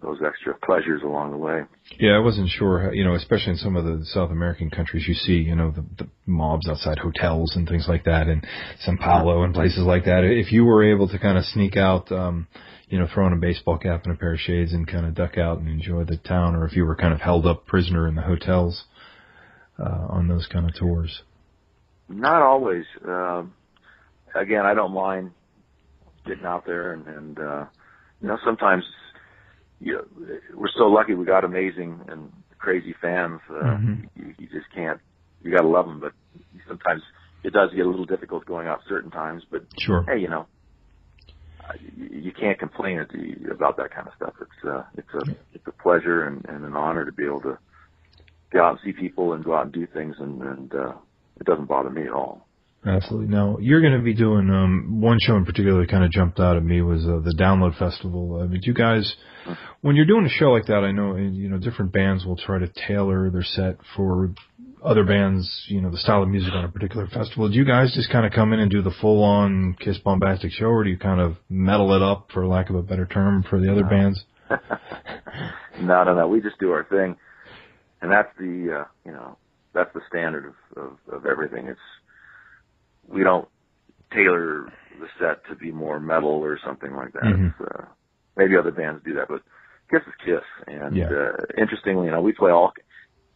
those 0.04 0.18
extra 0.24 0.54
pleasures 0.54 1.02
along 1.02 1.30
the 1.30 1.36
way. 1.36 1.62
Yeah, 1.98 2.12
I 2.12 2.18
wasn't 2.18 2.50
sure. 2.50 2.80
How, 2.80 2.90
you 2.90 3.04
know, 3.04 3.14
especially 3.14 3.52
in 3.52 3.58
some 3.58 3.76
of 3.76 3.84
the 3.84 4.04
South 4.04 4.30
American 4.30 4.70
countries, 4.70 5.06
you 5.08 5.14
see, 5.14 5.34
you 5.34 5.54
know, 5.54 5.70
the, 5.70 5.84
the 5.96 6.08
mobs 6.26 6.68
outside 6.68 6.98
hotels 6.98 7.56
and 7.56 7.68
things 7.68 7.86
like 7.88 8.04
that, 8.04 8.28
in 8.28 8.42
São 8.86 8.98
Paulo 8.98 9.42
and 9.42 9.54
places 9.54 9.82
like 9.84 10.04
that. 10.04 10.24
If 10.24 10.52
you 10.52 10.64
were 10.64 10.84
able 10.84 11.08
to 11.08 11.18
kind 11.18 11.38
of 11.38 11.44
sneak 11.44 11.76
out, 11.76 12.12
um, 12.12 12.46
you 12.88 12.98
know, 12.98 13.08
throw 13.12 13.24
on 13.24 13.32
a 13.32 13.36
baseball 13.36 13.78
cap 13.78 14.04
and 14.04 14.14
a 14.14 14.16
pair 14.16 14.34
of 14.34 14.40
shades 14.40 14.72
and 14.72 14.86
kind 14.86 15.06
of 15.06 15.14
duck 15.14 15.38
out 15.38 15.58
and 15.58 15.68
enjoy 15.68 16.04
the 16.04 16.18
town, 16.18 16.54
or 16.54 16.66
if 16.66 16.76
you 16.76 16.84
were 16.84 16.96
kind 16.96 17.14
of 17.14 17.20
held 17.20 17.46
up 17.46 17.66
prisoner 17.66 18.06
in 18.06 18.14
the 18.14 18.22
hotels 18.22 18.84
uh, 19.78 20.06
on 20.10 20.28
those 20.28 20.46
kind 20.46 20.68
of 20.68 20.74
tours. 20.74 21.22
Not 22.08 22.42
always. 22.42 22.84
Um, 23.06 23.54
again, 24.34 24.66
I 24.66 24.74
don't 24.74 24.92
mind 24.92 25.30
getting 26.26 26.44
out 26.44 26.66
there, 26.66 26.92
and, 26.92 27.06
and 27.06 27.38
uh, 27.38 27.64
you 28.20 28.28
know, 28.28 28.38
sometimes 28.44 28.84
you 29.80 29.92
know, 29.94 30.04
we're 30.54 30.68
so 30.76 30.84
lucky 30.84 31.14
we 31.14 31.24
got 31.24 31.44
amazing 31.44 32.00
and 32.08 32.32
crazy 32.58 32.94
fans. 33.00 33.40
Uh, 33.50 33.76
Mhm. 33.76 34.08
you, 34.16 34.34
you 34.38 34.46
just 34.48 34.70
can't. 34.74 35.00
You 35.42 35.50
got 35.50 35.62
to 35.62 35.68
love 35.68 35.86
them, 35.86 36.00
but 36.00 36.12
sometimes 36.66 37.02
it 37.42 37.52
does 37.52 37.70
get 37.74 37.84
a 37.84 37.88
little 37.88 38.06
difficult 38.06 38.46
going 38.46 38.66
out 38.66 38.80
certain 38.88 39.10
times. 39.10 39.44
But 39.50 39.62
Sure. 39.78 40.04
hey, 40.08 40.18
you 40.18 40.28
know, 40.28 40.46
you, 41.96 42.32
can't 42.32 42.58
complain 42.58 42.98
about 43.50 43.76
that 43.76 43.90
kind 43.94 44.06
of 44.06 44.14
stuff. 44.16 44.34
It's 44.40 44.64
uh, 44.68 44.82
it's 44.96 45.14
a 45.14 45.22
it's 45.54 45.66
a 45.66 45.82
pleasure 45.82 46.24
and, 46.24 46.44
and 46.46 46.64
an 46.64 46.74
honor 46.74 47.04
to 47.04 47.12
be 47.12 47.24
able 47.24 47.40
to 47.42 47.58
get 48.52 48.60
out 48.62 48.72
and 48.72 48.80
see 48.84 48.92
people 48.92 49.32
and 49.32 49.44
go 49.44 49.54
out 49.54 49.64
and 49.64 49.72
do 49.72 49.86
things, 49.86 50.16
and, 50.18 50.42
and 50.42 50.74
uh, 50.74 50.92
it 51.40 51.46
doesn't 51.46 51.68
bother 51.68 51.90
me 51.90 52.02
at 52.02 52.12
all. 52.12 52.46
Absolutely. 52.86 53.28
Now 53.34 53.56
you're 53.60 53.80
going 53.80 53.94
to 53.96 54.02
be 54.02 54.14
doing 54.14 54.50
um, 54.50 55.00
one 55.00 55.18
show 55.20 55.36
in 55.36 55.44
particular 55.46 55.80
that 55.80 55.90
kind 55.90 56.04
of 56.04 56.10
jumped 56.10 56.38
out 56.38 56.56
at 56.56 56.62
me 56.64 56.82
was 56.82 57.02
uh, 57.04 57.20
the 57.24 57.34
Download 57.38 57.76
Festival. 57.78 58.42
Uh, 58.42 58.46
did 58.46 58.64
you 58.66 58.74
guys, 58.74 59.14
when 59.80 59.96
you're 59.96 60.04
doing 60.04 60.26
a 60.26 60.28
show 60.28 60.52
like 60.52 60.66
that, 60.66 60.84
I 60.84 60.92
know 60.92 61.16
you 61.16 61.48
know 61.48 61.58
different 61.58 61.92
bands 61.92 62.26
will 62.26 62.36
try 62.36 62.58
to 62.58 62.68
tailor 62.86 63.30
their 63.30 63.42
set 63.42 63.76
for 63.96 64.34
other 64.84 65.02
bands, 65.04 65.64
you 65.68 65.80
know, 65.80 65.90
the 65.90 65.96
style 65.96 66.22
of 66.22 66.28
music 66.28 66.52
on 66.52 66.62
a 66.66 66.68
particular 66.68 67.06
festival. 67.06 67.48
Do 67.48 67.54
you 67.54 67.64
guys 67.64 67.90
just 67.94 68.10
kind 68.12 68.26
of 68.26 68.32
come 68.32 68.52
in 68.52 68.60
and 68.60 68.70
do 68.70 68.82
the 68.82 68.92
full-on 69.00 69.76
Kiss 69.80 69.96
bombastic 69.96 70.52
show, 70.52 70.66
or 70.66 70.84
do 70.84 70.90
you 70.90 70.98
kind 70.98 71.22
of 71.22 71.36
metal 71.48 71.94
it 71.94 72.02
up, 72.02 72.28
for 72.34 72.46
lack 72.46 72.68
of 72.68 72.76
a 72.76 72.82
better 72.82 73.06
term, 73.06 73.42
for 73.48 73.58
the 73.58 73.72
other 73.72 73.82
No. 73.84 73.88
bands? 73.88 74.24
no, 75.80 76.04
no, 76.04 76.14
no. 76.14 76.28
We 76.28 76.42
just 76.42 76.58
do 76.58 76.70
our 76.72 76.84
thing, 76.84 77.16
and 78.02 78.12
that's 78.12 78.28
the 78.38 78.80
uh, 78.82 78.84
you 79.06 79.12
know 79.12 79.38
that's 79.72 79.92
the 79.94 80.02
standard 80.08 80.46
of, 80.76 80.82
of 80.82 81.14
of 81.14 81.26
everything. 81.26 81.66
It's 81.66 81.80
we 83.08 83.22
don't 83.22 83.48
tailor 84.12 84.72
the 84.98 85.06
set 85.18 85.44
to 85.48 85.56
be 85.56 85.72
more 85.72 85.98
metal 86.00 86.30
or 86.30 86.58
something 86.64 86.94
like 86.94 87.12
that. 87.12 87.24
Mhm. 87.24 87.46
It's, 87.58 87.60
uh, 87.74 87.84
maybe 88.36 88.56
other 88.56 88.70
bands 88.70 89.02
do 89.04 89.14
that, 89.14 89.28
but 89.28 89.42
Kiss 89.90 90.02
is 90.06 90.14
Kiss. 90.24 90.44
And 90.66 90.96
Yeah. 90.96 91.10
uh, 91.10 91.36
interestingly, 91.58 92.06
you 92.06 92.12
know, 92.12 92.22
we 92.22 92.32
play 92.32 92.50
all. 92.50 92.72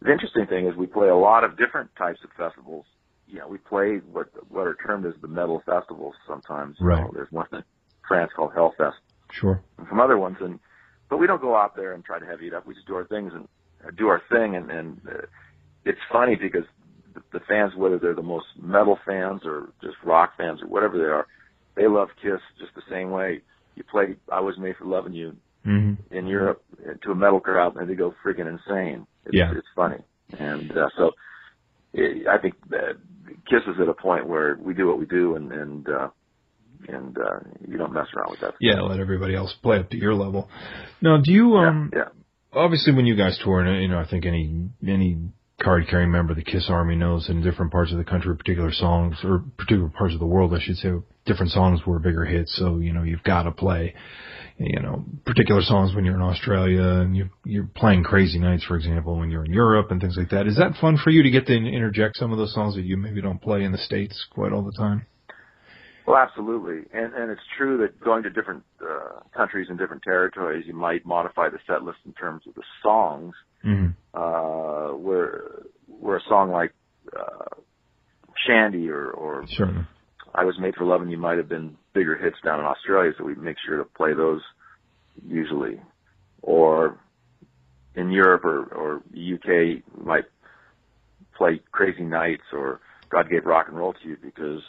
The 0.01 0.11
interesting 0.11 0.45
thing 0.47 0.67
is 0.67 0.75
we 0.75 0.87
play 0.87 1.09
a 1.09 1.15
lot 1.15 1.43
of 1.43 1.57
different 1.57 1.93
types 1.97 2.23
of 2.23 2.31
festivals. 2.37 2.85
You 3.27 3.39
know, 3.39 3.47
we 3.47 3.57
play 3.57 3.97
what 3.97 4.27
what 4.49 4.65
are 4.65 4.75
termed 4.75 5.05
as 5.05 5.13
the 5.21 5.27
metal 5.27 5.61
festivals. 5.65 6.15
Sometimes, 6.27 6.77
You 6.79 6.87
Right. 6.87 7.03
know, 7.03 7.11
there's 7.13 7.31
one 7.31 7.47
in 7.51 7.63
France 8.07 8.31
called 8.35 8.53
Hellfest 8.53 8.97
Sure. 9.31 9.61
and 9.77 9.87
some 9.89 9.99
other 9.99 10.17
ones 10.17 10.37
and 10.41 10.59
but 11.09 11.17
we 11.17 11.27
don't 11.27 11.41
go 11.41 11.55
out 11.55 11.75
there 11.75 11.93
and 11.93 12.03
try 12.03 12.17
to 12.19 12.25
heavy 12.25 12.47
it 12.47 12.53
up 12.53 12.65
we 12.65 12.73
just 12.73 12.87
do 12.87 12.95
our 12.95 13.05
things 13.05 13.31
and 13.33 13.47
uh, 13.85 13.91
do 13.97 14.07
our 14.07 14.21
thing 14.31 14.55
and 14.55 14.71
and 14.71 14.99
uh, 15.07 15.21
it's 15.85 15.99
funny 16.11 16.35
because 16.35 16.65
the, 17.31 17.39
fans 17.47 17.73
whether 17.75 17.97
they're 17.97 18.15
the 18.15 18.21
most 18.21 18.45
metal 18.61 18.97
fans 19.05 19.41
or 19.45 19.69
just 19.83 19.95
rock 20.03 20.33
fans 20.37 20.61
or 20.61 20.67
whatever 20.67 20.97
they 20.97 21.03
are 21.03 21.27
they 21.75 21.87
love 21.87 22.09
kiss 22.21 22.39
just 22.59 22.73
the 22.75 22.81
same 22.89 23.11
way 23.11 23.41
you 23.75 23.83
play 23.89 24.15
i 24.31 24.39
was 24.39 24.57
made 24.57 24.75
for 24.77 24.85
loving 24.85 25.13
you 25.13 25.35
hmm 25.63 25.93
in 26.11 26.27
europe 26.27 26.63
to 27.03 27.11
a 27.11 27.15
metal 27.15 27.39
crowd 27.39 27.75
and 27.75 27.89
they 27.89 27.95
go 27.95 28.13
freaking 28.25 28.47
insane 28.47 29.05
it's, 29.25 29.35
Yeah. 29.35 29.51
it's 29.55 29.67
funny 29.75 30.03
and 30.37 30.71
uh, 30.71 30.89
so 30.97 31.11
it, 31.93 32.27
i 32.27 32.37
think 32.37 32.55
that 32.69 32.97
kiss 33.49 33.61
is 33.67 33.79
at 33.81 33.87
a 33.89 33.93
point 33.93 34.27
where 34.27 34.57
we 34.59 34.73
do 34.73 34.87
what 34.87 34.99
we 34.99 35.05
do 35.05 35.35
and 35.35 35.51
and 35.51 35.87
uh 35.89 36.09
and 36.87 37.17
uh 37.17 37.39
you 37.67 37.77
don't 37.77 37.93
mess 37.93 38.07
around 38.15 38.31
with 38.31 38.39
that 38.41 38.53
Yeah, 38.59 38.81
let 38.81 38.99
everybody 38.99 39.35
else 39.35 39.53
play 39.61 39.79
up 39.79 39.89
to 39.89 39.97
your 39.97 40.13
level. 40.15 40.49
Now, 41.01 41.17
do 41.23 41.31
you 41.31 41.55
um? 41.55 41.91
yeah, 41.93 41.99
yeah. 41.99 42.59
obviously 42.61 42.93
when 42.93 43.05
you 43.05 43.15
guys 43.15 43.39
tour, 43.43 43.59
and 43.61 43.81
you 43.81 43.87
know, 43.89 43.99
I 43.99 44.07
think 44.09 44.25
any 44.25 44.69
any 44.87 45.17
card 45.61 45.87
carrying 45.89 46.11
member 46.11 46.31
of 46.31 46.37
the 46.37 46.43
Kiss 46.43 46.69
Army 46.69 46.95
knows 46.95 47.29
in 47.29 47.41
different 47.41 47.71
parts 47.71 47.91
of 47.91 47.97
the 47.97 48.03
country, 48.03 48.35
particular 48.35 48.71
songs 48.71 49.17
or 49.23 49.43
particular 49.57 49.89
parts 49.89 50.13
of 50.13 50.19
the 50.19 50.25
world, 50.25 50.53
I 50.53 50.59
should 50.61 50.77
say, 50.77 50.89
different 51.25 51.51
songs 51.51 51.81
were 51.85 51.99
bigger 51.99 52.25
hits. 52.25 52.55
So 52.57 52.77
you 52.77 52.93
know, 52.93 53.03
you've 53.03 53.23
got 53.23 53.43
to 53.43 53.51
play, 53.51 53.93
you 54.57 54.79
know, 54.79 55.05
particular 55.25 55.61
songs 55.61 55.93
when 55.95 56.05
you're 56.05 56.15
in 56.15 56.21
Australia 56.21 56.81
and 56.81 57.15
you 57.15 57.29
you're 57.45 57.69
playing 57.75 58.03
Crazy 58.03 58.39
Nights, 58.39 58.63
for 58.63 58.75
example, 58.75 59.17
when 59.17 59.31
you're 59.31 59.45
in 59.45 59.53
Europe 59.53 59.91
and 59.91 60.01
things 60.01 60.17
like 60.17 60.29
that. 60.29 60.47
Is 60.47 60.57
that 60.57 60.75
fun 60.79 60.97
for 61.03 61.09
you 61.09 61.23
to 61.23 61.29
get 61.29 61.45
to 61.47 61.53
interject 61.55 62.17
some 62.17 62.31
of 62.31 62.37
those 62.37 62.53
songs 62.53 62.75
that 62.75 62.85
you 62.85 62.97
maybe 62.97 63.21
don't 63.21 63.41
play 63.41 63.63
in 63.63 63.71
the 63.71 63.77
states 63.77 64.25
quite 64.31 64.51
all 64.51 64.63
the 64.63 64.77
time? 64.77 65.05
Well, 66.09 66.17
absolutely, 66.17 66.89
and 66.91 67.13
and 67.13 67.29
it's 67.29 67.41
true 67.55 67.77
that 67.77 67.99
going 67.99 68.23
to 68.23 68.31
different 68.31 68.63
uh, 68.81 69.19
countries 69.35 69.67
and 69.69 69.77
different 69.77 70.01
territories, 70.01 70.65
you 70.65 70.73
might 70.73 71.05
modify 71.05 71.49
the 71.49 71.59
set 71.67 71.83
list 71.83 71.99
in 72.03 72.13
terms 72.13 72.43
of 72.47 72.55
the 72.55 72.63
songs. 72.81 73.35
Mm-hmm. 73.65 73.89
Uh, 74.13 74.95
where 74.97 75.41
where 75.87 76.17
a 76.17 76.21
song 76.29 76.51
like 76.51 76.73
uh, 77.17 77.61
Shandy 78.47 78.89
or 78.89 79.09
or 79.11 79.45
Certainly. 79.47 79.85
I 80.33 80.45
Was 80.45 80.59
Made 80.59 80.75
for 80.75 80.85
Loving 80.85 81.09
You 81.09 81.17
might 81.17 81.37
have 81.37 81.49
been 81.49 81.75
bigger 81.93 82.15
hits 82.15 82.37
down 82.43 82.59
in 82.59 82.65
Australia, 82.65 83.11
so 83.17 83.23
we 83.23 83.35
make 83.35 83.57
sure 83.65 83.77
to 83.77 83.83
play 83.83 84.13
those 84.13 84.41
usually. 85.27 85.79
Or 86.41 86.97
in 87.95 88.11
Europe 88.11 88.45
or 88.45 88.63
or 88.65 88.95
UK, 88.97 89.83
we 89.97 90.03
might 90.03 90.25
play 91.37 91.61
Crazy 91.71 92.03
Nights 92.03 92.43
or 92.53 92.79
God 93.09 93.29
Gave 93.29 93.45
Rock 93.45 93.67
and 93.67 93.77
Roll 93.77 93.93
to 93.93 94.07
You 94.07 94.17
because 94.21 94.61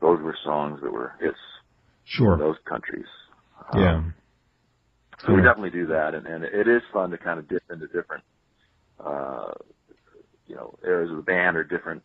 those 0.00 0.20
were 0.20 0.36
songs 0.44 0.80
that 0.82 0.92
were 0.92 1.12
hits 1.20 1.34
in 1.34 1.36
Sure. 2.04 2.36
those 2.36 2.56
countries. 2.68 3.06
Yeah. 3.74 3.96
Um, 3.96 4.14
so 5.26 5.34
we 5.34 5.42
definitely 5.42 5.70
do 5.70 5.86
that, 5.88 6.14
and, 6.14 6.26
and 6.26 6.44
it 6.44 6.66
is 6.68 6.82
fun 6.92 7.10
to 7.10 7.18
kind 7.18 7.38
of 7.38 7.48
dip 7.48 7.62
into 7.70 7.86
different, 7.88 8.24
uh, 9.04 9.52
you 10.46 10.54
know, 10.56 10.74
areas 10.84 11.10
of 11.10 11.16
the 11.16 11.22
band 11.22 11.56
or 11.56 11.64
different, 11.64 12.02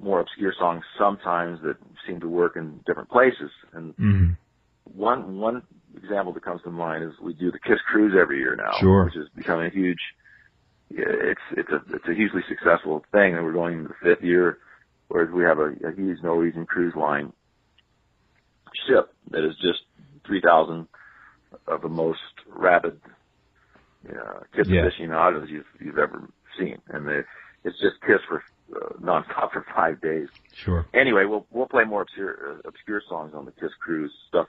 more 0.00 0.20
obscure 0.20 0.52
songs 0.58 0.82
sometimes 0.98 1.60
that 1.62 1.76
seem 2.06 2.20
to 2.20 2.28
work 2.28 2.56
in 2.56 2.80
different 2.86 3.08
places. 3.10 3.50
And 3.72 3.94
Mm-hmm. 3.96 4.32
one 4.84 5.38
one 5.38 5.62
example 5.96 6.32
that 6.32 6.44
comes 6.44 6.60
to 6.62 6.70
mind 6.70 7.04
is 7.04 7.10
we 7.22 7.34
do 7.34 7.52
the 7.52 7.58
Kiss 7.60 7.78
Cruise 7.90 8.14
every 8.20 8.38
year 8.38 8.56
now, 8.56 8.78
Sure. 8.80 9.04
which 9.04 9.16
is 9.16 9.28
becoming 9.36 9.66
a 9.66 9.70
huge. 9.70 10.00
It's 10.90 11.40
it's 11.56 11.70
a 11.70 11.80
it's 11.94 12.08
a 12.08 12.14
hugely 12.14 12.42
successful 12.48 13.04
thing, 13.12 13.34
and 13.36 13.44
we're 13.44 13.52
going 13.52 13.78
into 13.78 13.88
the 13.88 13.94
fifth 14.14 14.24
year, 14.24 14.58
where 15.08 15.26
we 15.26 15.44
have 15.44 15.58
a, 15.58 15.70
a 15.88 15.94
huge 15.94 16.18
Norwegian 16.22 16.66
cruise 16.66 16.94
line. 16.96 17.32
ship 18.88 19.10
that 19.30 19.46
is 19.46 19.54
just 19.62 19.80
3,000 20.26 20.86
of 21.66 21.82
the 21.82 21.88
most 21.88 22.20
rabid 22.46 23.00
uh, 24.08 24.40
Kiss 24.54 24.66
Yeah. 24.68 24.82
aficionados 24.86 25.48
you've 25.50 25.66
you've 25.80 25.98
ever 25.98 26.28
seen, 26.58 26.80
and 26.88 27.06
they, 27.06 27.20
it's 27.64 27.78
just 27.80 28.00
Kiss 28.02 28.20
for 28.28 28.42
uh, 28.74 28.94
nonstop 29.00 29.52
for 29.52 29.64
five 29.74 30.00
days. 30.00 30.28
Sure. 30.54 30.86
Anyway, 30.94 31.24
we'll 31.24 31.46
we'll 31.50 31.68
play 31.68 31.84
more 31.84 32.02
obscure 32.02 32.54
uh, 32.54 32.68
obscure 32.68 33.02
songs 33.08 33.32
on 33.34 33.44
the 33.44 33.52
Kiss 33.52 33.70
Cruise 33.80 34.12
stuff 34.28 34.48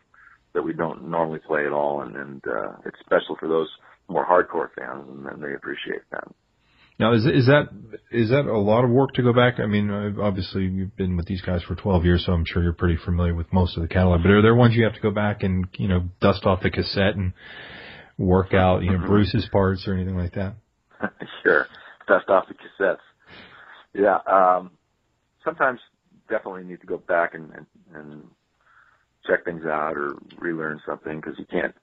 that 0.53 0.63
we 0.63 0.73
don't 0.73 1.07
normally 1.09 1.39
play 1.39 1.65
at 1.65 1.71
all, 1.71 2.01
and 2.01 2.15
and 2.15 2.43
uh, 2.47 2.73
it's 2.85 2.99
special 2.99 3.35
for 3.39 3.47
those 3.47 3.69
more 4.09 4.25
hardcore 4.25 4.69
fans, 4.75 5.07
and, 5.09 5.25
and 5.27 5.43
they 5.43 5.53
appreciate 5.53 6.01
that. 6.11 6.27
Now, 6.99 7.13
is 7.13 7.25
is 7.25 7.47
that 7.47 7.69
is 8.11 8.29
that 8.29 8.45
a 8.45 8.57
lot 8.57 8.83
of 8.83 8.91
work 8.91 9.13
to 9.13 9.23
go 9.23 9.33
back? 9.33 9.59
I 9.59 9.65
mean, 9.65 9.89
obviously 9.89 10.63
you've 10.63 10.95
been 10.95 11.17
with 11.17 11.25
these 11.25 11.41
guys 11.41 11.63
for 11.63 11.75
12 11.75 12.05
years, 12.05 12.25
so 12.25 12.33
I'm 12.33 12.45
sure 12.45 12.61
you're 12.61 12.73
pretty 12.73 12.97
familiar 13.03 13.33
with 13.33 13.51
most 13.51 13.75
of 13.75 13.81
the 13.81 13.89
catalog. 13.89 14.21
But 14.21 14.31
are 14.31 14.41
there 14.41 14.55
ones 14.55 14.75
you 14.75 14.83
have 14.83 14.93
to 14.93 15.01
go 15.01 15.11
back 15.11 15.43
and 15.43 15.67
you 15.73 15.87
know 15.87 16.03
dust 16.21 16.45
off 16.45 16.61
the 16.61 16.69
cassette 16.69 17.15
and 17.15 17.33
work 18.17 18.53
out, 18.53 18.83
you 18.83 18.91
know, 18.91 19.05
Bruce's 19.07 19.47
parts 19.51 19.87
or 19.87 19.93
anything 19.93 20.17
like 20.17 20.33
that? 20.35 20.55
sure, 21.43 21.67
dust 22.07 22.29
off 22.29 22.45
the 22.47 22.53
cassettes. 22.53 22.97
Yeah, 23.93 24.19
um, 24.31 24.71
sometimes 25.43 25.79
definitely 26.29 26.63
need 26.63 26.81
to 26.81 26.87
go 26.87 26.97
back 26.97 27.33
and 27.33 27.51
and, 27.53 27.65
and 27.93 28.23
check 29.25 29.45
things 29.45 29.65
out 29.65 29.97
or 29.97 30.15
relearn 30.37 30.81
something 30.85 31.19
because 31.19 31.37
you 31.39 31.45
can't 31.45 31.73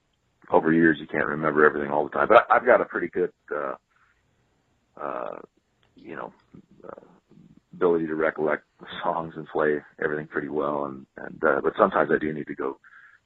over 0.50 0.72
years 0.72 0.98
you 1.00 1.06
can't 1.06 1.26
remember 1.26 1.64
everything 1.64 1.90
all 1.90 2.04
the 2.04 2.10
time. 2.10 2.28
But 2.28 2.46
I, 2.50 2.56
I've 2.56 2.66
got 2.66 2.80
a 2.80 2.84
pretty 2.84 3.08
good, 3.08 3.32
uh, 3.54 3.74
uh, 5.00 5.38
you 5.96 6.16
know, 6.16 6.32
uh, 6.84 7.00
ability 7.74 8.06
to 8.06 8.14
recollect 8.14 8.64
the 8.80 8.86
songs 9.02 9.34
and 9.36 9.46
play 9.48 9.78
everything 10.02 10.26
pretty 10.26 10.48
well. 10.48 10.84
And 10.86 11.06
and 11.16 11.42
uh, 11.44 11.60
but 11.62 11.72
sometimes 11.78 12.10
I 12.14 12.18
do 12.18 12.32
need 12.32 12.46
to 12.46 12.54
go 12.54 12.78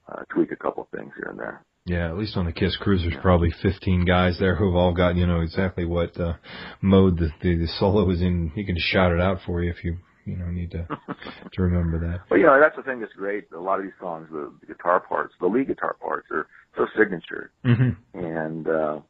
uh, 0.08 0.22
tweak 0.32 0.52
a 0.52 0.56
couple 0.56 0.82
of 0.82 0.88
things 0.98 1.12
here 1.16 1.30
and 1.30 1.38
there. 1.38 1.64
Yeah, 1.86 2.08
at 2.08 2.16
least 2.16 2.36
on 2.38 2.46
the 2.46 2.52
Kiss 2.52 2.78
Cruise, 2.78 3.02
there's 3.02 3.20
probably 3.20 3.52
15 3.62 4.06
guys 4.06 4.38
there 4.40 4.56
who've 4.56 4.74
all 4.74 4.94
got 4.94 5.16
you 5.16 5.26
know 5.26 5.40
exactly 5.40 5.84
what 5.84 6.18
uh, 6.18 6.34
mode 6.80 7.18
the, 7.18 7.28
the 7.42 7.56
the 7.56 7.68
solo 7.78 8.08
is 8.10 8.22
in. 8.22 8.52
He 8.54 8.64
can 8.64 8.76
shout 8.78 9.12
it 9.12 9.20
out 9.20 9.38
for 9.44 9.62
you 9.62 9.70
if 9.70 9.84
you 9.84 9.98
you 10.24 10.36
know 10.36 10.46
need 10.50 10.70
to 10.70 10.86
to 11.52 11.62
remember 11.62 11.98
that. 12.00 12.20
Well, 12.30 12.40
you 12.40 12.46
know, 12.46 12.58
that's 12.58 12.76
the 12.76 12.82
thing 12.82 13.00
that's 13.00 13.12
great. 13.12 13.48
A 13.54 13.60
lot 13.60 13.78
of 13.80 13.84
these 13.84 13.92
songs, 14.00 14.28
the, 14.30 14.52
the 14.60 14.66
guitar 14.66 15.00
parts, 15.00 15.34
the 15.40 15.46
lead 15.46 15.68
guitar 15.68 15.96
parts, 16.00 16.26
are 16.30 16.46
so 16.76 16.86
signature, 16.98 17.50
Mm-hmm. 17.66 18.18
and 18.18 18.68
uh, 18.68 19.00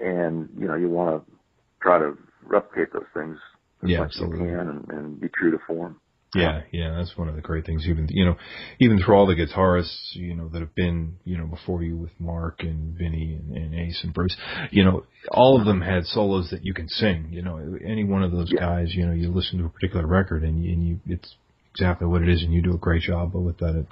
and 0.00 0.48
you 0.58 0.66
know, 0.66 0.74
you 0.74 0.88
want 0.88 1.24
to 1.24 1.32
try 1.80 1.98
to 1.98 2.16
replicate 2.44 2.92
those 2.92 3.06
things 3.14 3.38
as 3.82 3.90
Yeah, 3.90 4.00
much 4.00 4.10
as 4.14 4.20
you 4.20 4.28
can, 4.30 4.68
and, 4.68 4.88
and 4.90 5.20
be 5.20 5.28
true 5.28 5.50
to 5.50 5.58
form. 5.66 6.00
Yeah, 6.34 6.62
yeah, 6.70 6.94
that's 6.96 7.16
one 7.16 7.28
of 7.28 7.36
the 7.36 7.40
great 7.40 7.64
things. 7.64 7.86
Even 7.88 8.08
you 8.10 8.24
know, 8.24 8.36
even 8.78 9.00
through 9.00 9.14
all 9.14 9.26
the 9.26 9.34
guitarists, 9.34 10.14
you 10.14 10.34
know, 10.34 10.48
that 10.48 10.60
have 10.60 10.74
been 10.74 11.16
you 11.24 11.38
know 11.38 11.46
before 11.46 11.82
you 11.82 11.96
with 11.96 12.10
Mark 12.18 12.60
and 12.60 12.96
Vinny 12.96 13.34
and, 13.40 13.56
and 13.56 13.74
Ace 13.74 14.00
and 14.02 14.12
Bruce, 14.12 14.36
you 14.70 14.84
know, 14.84 15.04
all 15.30 15.58
of 15.58 15.66
them 15.66 15.80
had 15.80 16.04
solos 16.04 16.50
that 16.50 16.64
you 16.64 16.74
can 16.74 16.88
sing. 16.88 17.28
You 17.30 17.42
know, 17.42 17.78
any 17.84 18.04
one 18.04 18.22
of 18.22 18.32
those 18.32 18.52
Yeah. 18.52 18.60
guys, 18.60 18.94
you 18.94 19.06
know, 19.06 19.12
you 19.12 19.30
listen 19.32 19.58
to 19.60 19.64
a 19.64 19.70
particular 19.70 20.06
record 20.06 20.42
and 20.42 20.62
you, 20.62 20.72
and 20.72 20.86
you 20.86 21.00
it's 21.06 21.36
exactly 21.74 22.06
what 22.06 22.22
it 22.22 22.28
is, 22.28 22.42
and 22.42 22.52
you 22.52 22.60
do 22.60 22.74
a 22.74 22.78
great 22.78 23.02
job 23.02 23.34
with 23.34 23.58
that 23.58 23.86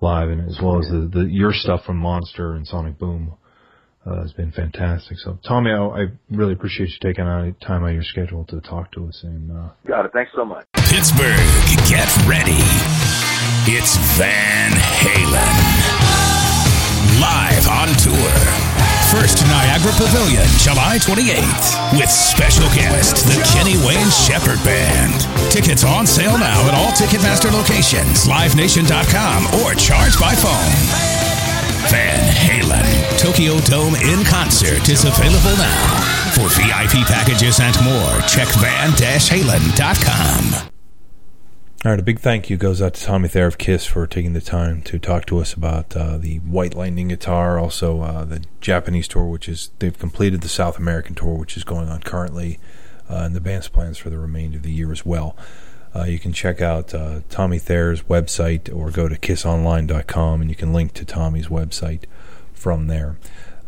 live, 0.00 0.30
and 0.30 0.48
as 0.48 0.58
well 0.60 0.78
as 0.78 0.86
the, 0.88 1.08
the 1.12 1.26
your 1.30 1.52
stuff 1.52 1.84
from 1.84 1.98
Monster 1.98 2.54
and 2.54 2.66
Sonic 2.66 2.98
Boom. 2.98 3.34
Uh, 4.06 4.20
has 4.20 4.32
been 4.34 4.52
fantastic. 4.52 5.16
So, 5.18 5.38
Tommy, 5.48 5.70
I, 5.70 5.80
I 5.80 6.06
really 6.30 6.52
appreciate 6.52 6.90
you 6.90 6.96
taking 7.00 7.24
out 7.24 7.58
time 7.62 7.82
out 7.84 7.88
of 7.88 7.94
your 7.94 8.04
schedule 8.04 8.44
to 8.46 8.60
talk 8.60 8.92
to 8.92 9.06
us. 9.08 9.22
And 9.22 9.50
uh, 9.50 9.70
Got 9.86 10.04
it. 10.04 10.12
Thanks 10.12 10.32
so 10.36 10.44
much. 10.44 10.66
Pittsburgh, 10.74 11.40
get 11.88 12.08
ready. 12.28 12.60
It's 13.66 13.96
Van 14.18 14.72
Halen. 15.00 15.56
Live 17.18 17.66
on 17.68 17.88
tour. 17.96 18.32
First 19.08 19.40
Niagara 19.46 19.92
Pavilion, 19.92 20.44
July 20.58 20.98
28th, 21.00 21.96
with 21.98 22.10
special 22.10 22.66
guest, 22.74 23.24
the 23.24 23.40
Kenny 23.54 23.76
Wayne 23.86 24.10
Shepherd 24.10 24.58
Band. 24.64 25.20
Tickets 25.52 25.84
on 25.84 26.06
sale 26.06 26.36
now 26.36 26.66
at 26.68 26.74
all 26.74 26.90
Ticketmaster 26.92 27.52
locations, 27.52 28.26
livenation.com, 28.26 29.46
or 29.62 29.74
charge 29.74 30.18
by 30.18 30.34
phone. 30.34 31.13
Van 31.90 32.32
Halen, 32.32 33.18
Tokyo 33.18 33.58
Dome 33.60 33.94
in 33.96 34.24
concert 34.24 34.88
is 34.88 35.04
available 35.04 35.56
now. 35.56 36.30
For 36.34 36.48
VIP 36.48 37.06
packages 37.06 37.60
and 37.60 37.76
more, 37.84 38.20
check 38.28 38.48
van-halen.com. 38.58 40.70
All 41.84 41.90
right, 41.90 42.00
a 42.00 42.02
big 42.02 42.20
thank 42.20 42.48
you 42.48 42.56
goes 42.56 42.80
out 42.80 42.94
to 42.94 43.04
Tommy 43.04 43.28
Thayer 43.28 43.46
of 43.46 43.58
Kiss 43.58 43.84
for 43.84 44.06
taking 44.06 44.32
the 44.32 44.40
time 44.40 44.80
to 44.82 44.98
talk 44.98 45.26
to 45.26 45.38
us 45.38 45.52
about 45.52 45.94
uh, 45.94 46.16
the 46.16 46.38
White 46.38 46.74
Lightning 46.74 47.08
guitar, 47.08 47.58
also 47.58 48.00
uh, 48.00 48.24
the 48.24 48.42
Japanese 48.62 49.06
tour, 49.06 49.26
which 49.26 49.50
is 49.50 49.70
they've 49.80 49.98
completed 49.98 50.40
the 50.40 50.48
South 50.48 50.78
American 50.78 51.14
tour, 51.14 51.34
which 51.34 51.58
is 51.58 51.64
going 51.64 51.90
on 51.90 52.00
currently, 52.00 52.58
uh, 53.10 53.24
and 53.24 53.36
the 53.36 53.40
band's 53.40 53.68
plans 53.68 53.98
for 53.98 54.08
the 54.08 54.16
remainder 54.16 54.56
of 54.56 54.62
the 54.62 54.72
year 54.72 54.92
as 54.92 55.04
well. 55.04 55.36
Uh, 55.94 56.04
you 56.04 56.18
can 56.18 56.32
check 56.32 56.60
out 56.60 56.92
uh, 56.92 57.20
Tommy 57.30 57.58
Thayer's 57.58 58.02
website 58.02 58.74
or 58.74 58.90
go 58.90 59.08
to 59.08 59.16
kissonline.com, 59.16 60.40
and 60.40 60.50
you 60.50 60.56
can 60.56 60.72
link 60.72 60.92
to 60.94 61.04
Tommy's 61.04 61.46
website 61.46 62.04
from 62.52 62.88
there. 62.88 63.16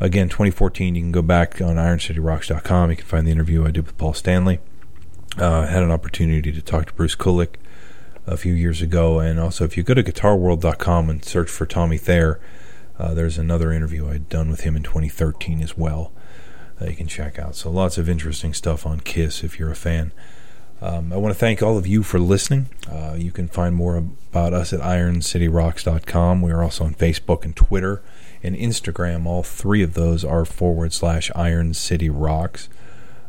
Again, 0.01 0.29
2014, 0.29 0.95
you 0.95 1.03
can 1.03 1.13
go 1.13 1.23
back 1.23 1.61
on 1.61 1.77
IronCityRocks.com. 1.77 2.91
You 2.91 2.97
can 2.97 3.07
find 3.07 3.27
the 3.27 3.31
interview 3.31 3.65
I 3.65 3.71
did 3.71 3.87
with 3.87 3.97
Paul 3.97 4.13
Stanley. 4.13 4.59
Uh, 5.39 5.61
I 5.61 5.67
had 5.67 5.83
an 5.83 5.91
opportunity 5.91 6.51
to 6.53 6.63
talk 6.63 6.87
to 6.87 6.95
Bruce 6.95 7.15
Kulick 7.15 7.55
a 8.27 8.37
few 8.37 8.53
years 8.53 8.83
ago. 8.83 9.21
And 9.21 9.39
also, 9.39 9.65
if 9.65 9.77
you 9.77 9.83
go 9.83 9.95
to 9.95 10.03
guitarworld.com 10.03 11.09
and 11.09 11.25
search 11.25 11.49
for 11.49 11.65
Tommy 11.65 11.97
Thayer, 11.97 12.41
uh, 12.99 13.15
there's 13.15 13.39
another 13.39 13.73
interview 13.73 14.09
I'd 14.09 14.29
done 14.29 14.51
with 14.51 14.61
him 14.63 14.77
in 14.77 14.83
2013 14.83 15.63
as 15.63 15.77
well. 15.77 16.13
that 16.79 16.91
you 16.91 16.97
can 16.97 17.07
check 17.07 17.39
out. 17.39 17.55
So, 17.57 17.71
lots 17.71 17.97
of 17.97 18.09
interesting 18.09 18.53
stuff 18.53 18.85
on 18.85 19.01
Kiss 19.01 19.43
if 19.43 19.59
you're 19.59 19.71
a 19.71 19.77
fan. 19.77 20.13
Um, 20.81 21.13
I 21.13 21.17
want 21.17 21.35
to 21.35 21.39
thank 21.39 21.63
all 21.63 21.79
of 21.79 21.87
you 21.87 22.03
for 22.03 22.19
listening. 22.19 22.69
Uh, 22.91 23.15
you 23.17 23.33
can 23.33 23.49
find 23.49 23.75
more 23.75 23.97
about 23.97 24.53
us 24.53 24.73
at 24.73 24.81
IronCityRocks.com. 24.81 26.43
We 26.43 26.53
are 26.53 26.63
also 26.63 26.85
on 26.85 26.95
Facebook 26.95 27.45
and 27.45 27.57
Twitter 27.57 28.03
and 28.43 28.55
Instagram. 28.55 29.25
All 29.27 29.43
three 29.43 29.83
of 29.83 29.95
those 29.95 30.25
are 30.25 30.45
forward 30.45 30.93
slash 30.93 31.31
Iron 31.35 31.73
City 31.73 32.11
Rocks. 32.11 32.69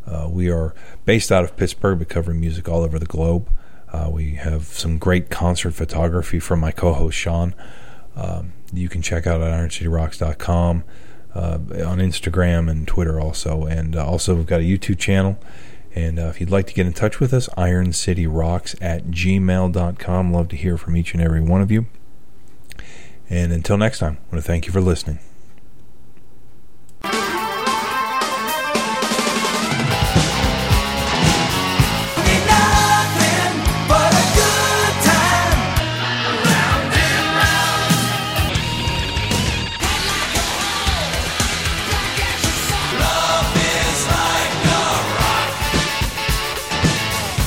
Uh, 0.06 0.28
we 0.30 0.50
are 0.50 0.76
based 1.06 1.32
out 1.32 1.44
of 1.44 1.56
Pittsburgh, 1.56 2.00
but 2.00 2.10
covering 2.10 2.40
music 2.40 2.68
all 2.68 2.82
over 2.82 3.00
the 3.00 3.06
globe. 3.06 3.50
Uh, 3.92 4.10
we 4.12 4.32
have 4.36 4.66
some 4.66 4.98
great 4.98 5.30
concert 5.30 5.72
photography 5.72 6.40
from 6.40 6.60
my 6.60 6.72
co-host 6.72 7.18
Sean. 7.18 7.56
Um, 8.16 8.54
you 8.74 8.90
can 8.90 9.02
check 9.02 9.26
out 9.26 9.42
at 9.42 9.54
IronCityRocks.com, 9.54 10.84
uh, 11.34 11.40
on 11.40 12.00
Instagram 12.00 12.70
and 12.70 12.88
Twitter 12.88 13.20
also, 13.20 13.66
and 13.66 13.96
uh, 13.96 14.06
also 14.06 14.36
we've 14.36 14.46
got 14.46 14.60
a 14.60 14.64
YouTube 14.64 15.00
channel. 15.00 15.40
And 15.98 16.20
uh, 16.20 16.28
if 16.28 16.40
you'd 16.40 16.52
like 16.52 16.68
to 16.68 16.76
get 16.76 16.86
in 16.86 16.94
touch 16.94 17.20
with 17.20 17.34
us, 17.34 17.50
IronCityRocks 17.58 18.76
at 18.80 19.06
gmail.com. 19.06 20.32
Love 20.32 20.48
to 20.50 20.56
hear 20.56 20.78
from 20.78 20.96
each 20.96 21.14
and 21.14 21.24
every 21.24 21.42
one 21.42 21.60
of 21.60 21.72
you. 21.72 21.88
And 23.32 23.52
until 23.52 23.78
next 23.78 23.98
time, 23.98 24.20
I 24.30 24.36
want 24.36 24.44
to 24.44 24.48
thank 24.48 24.68
you 24.68 24.72
for 24.72 24.80
listening. 24.80 25.18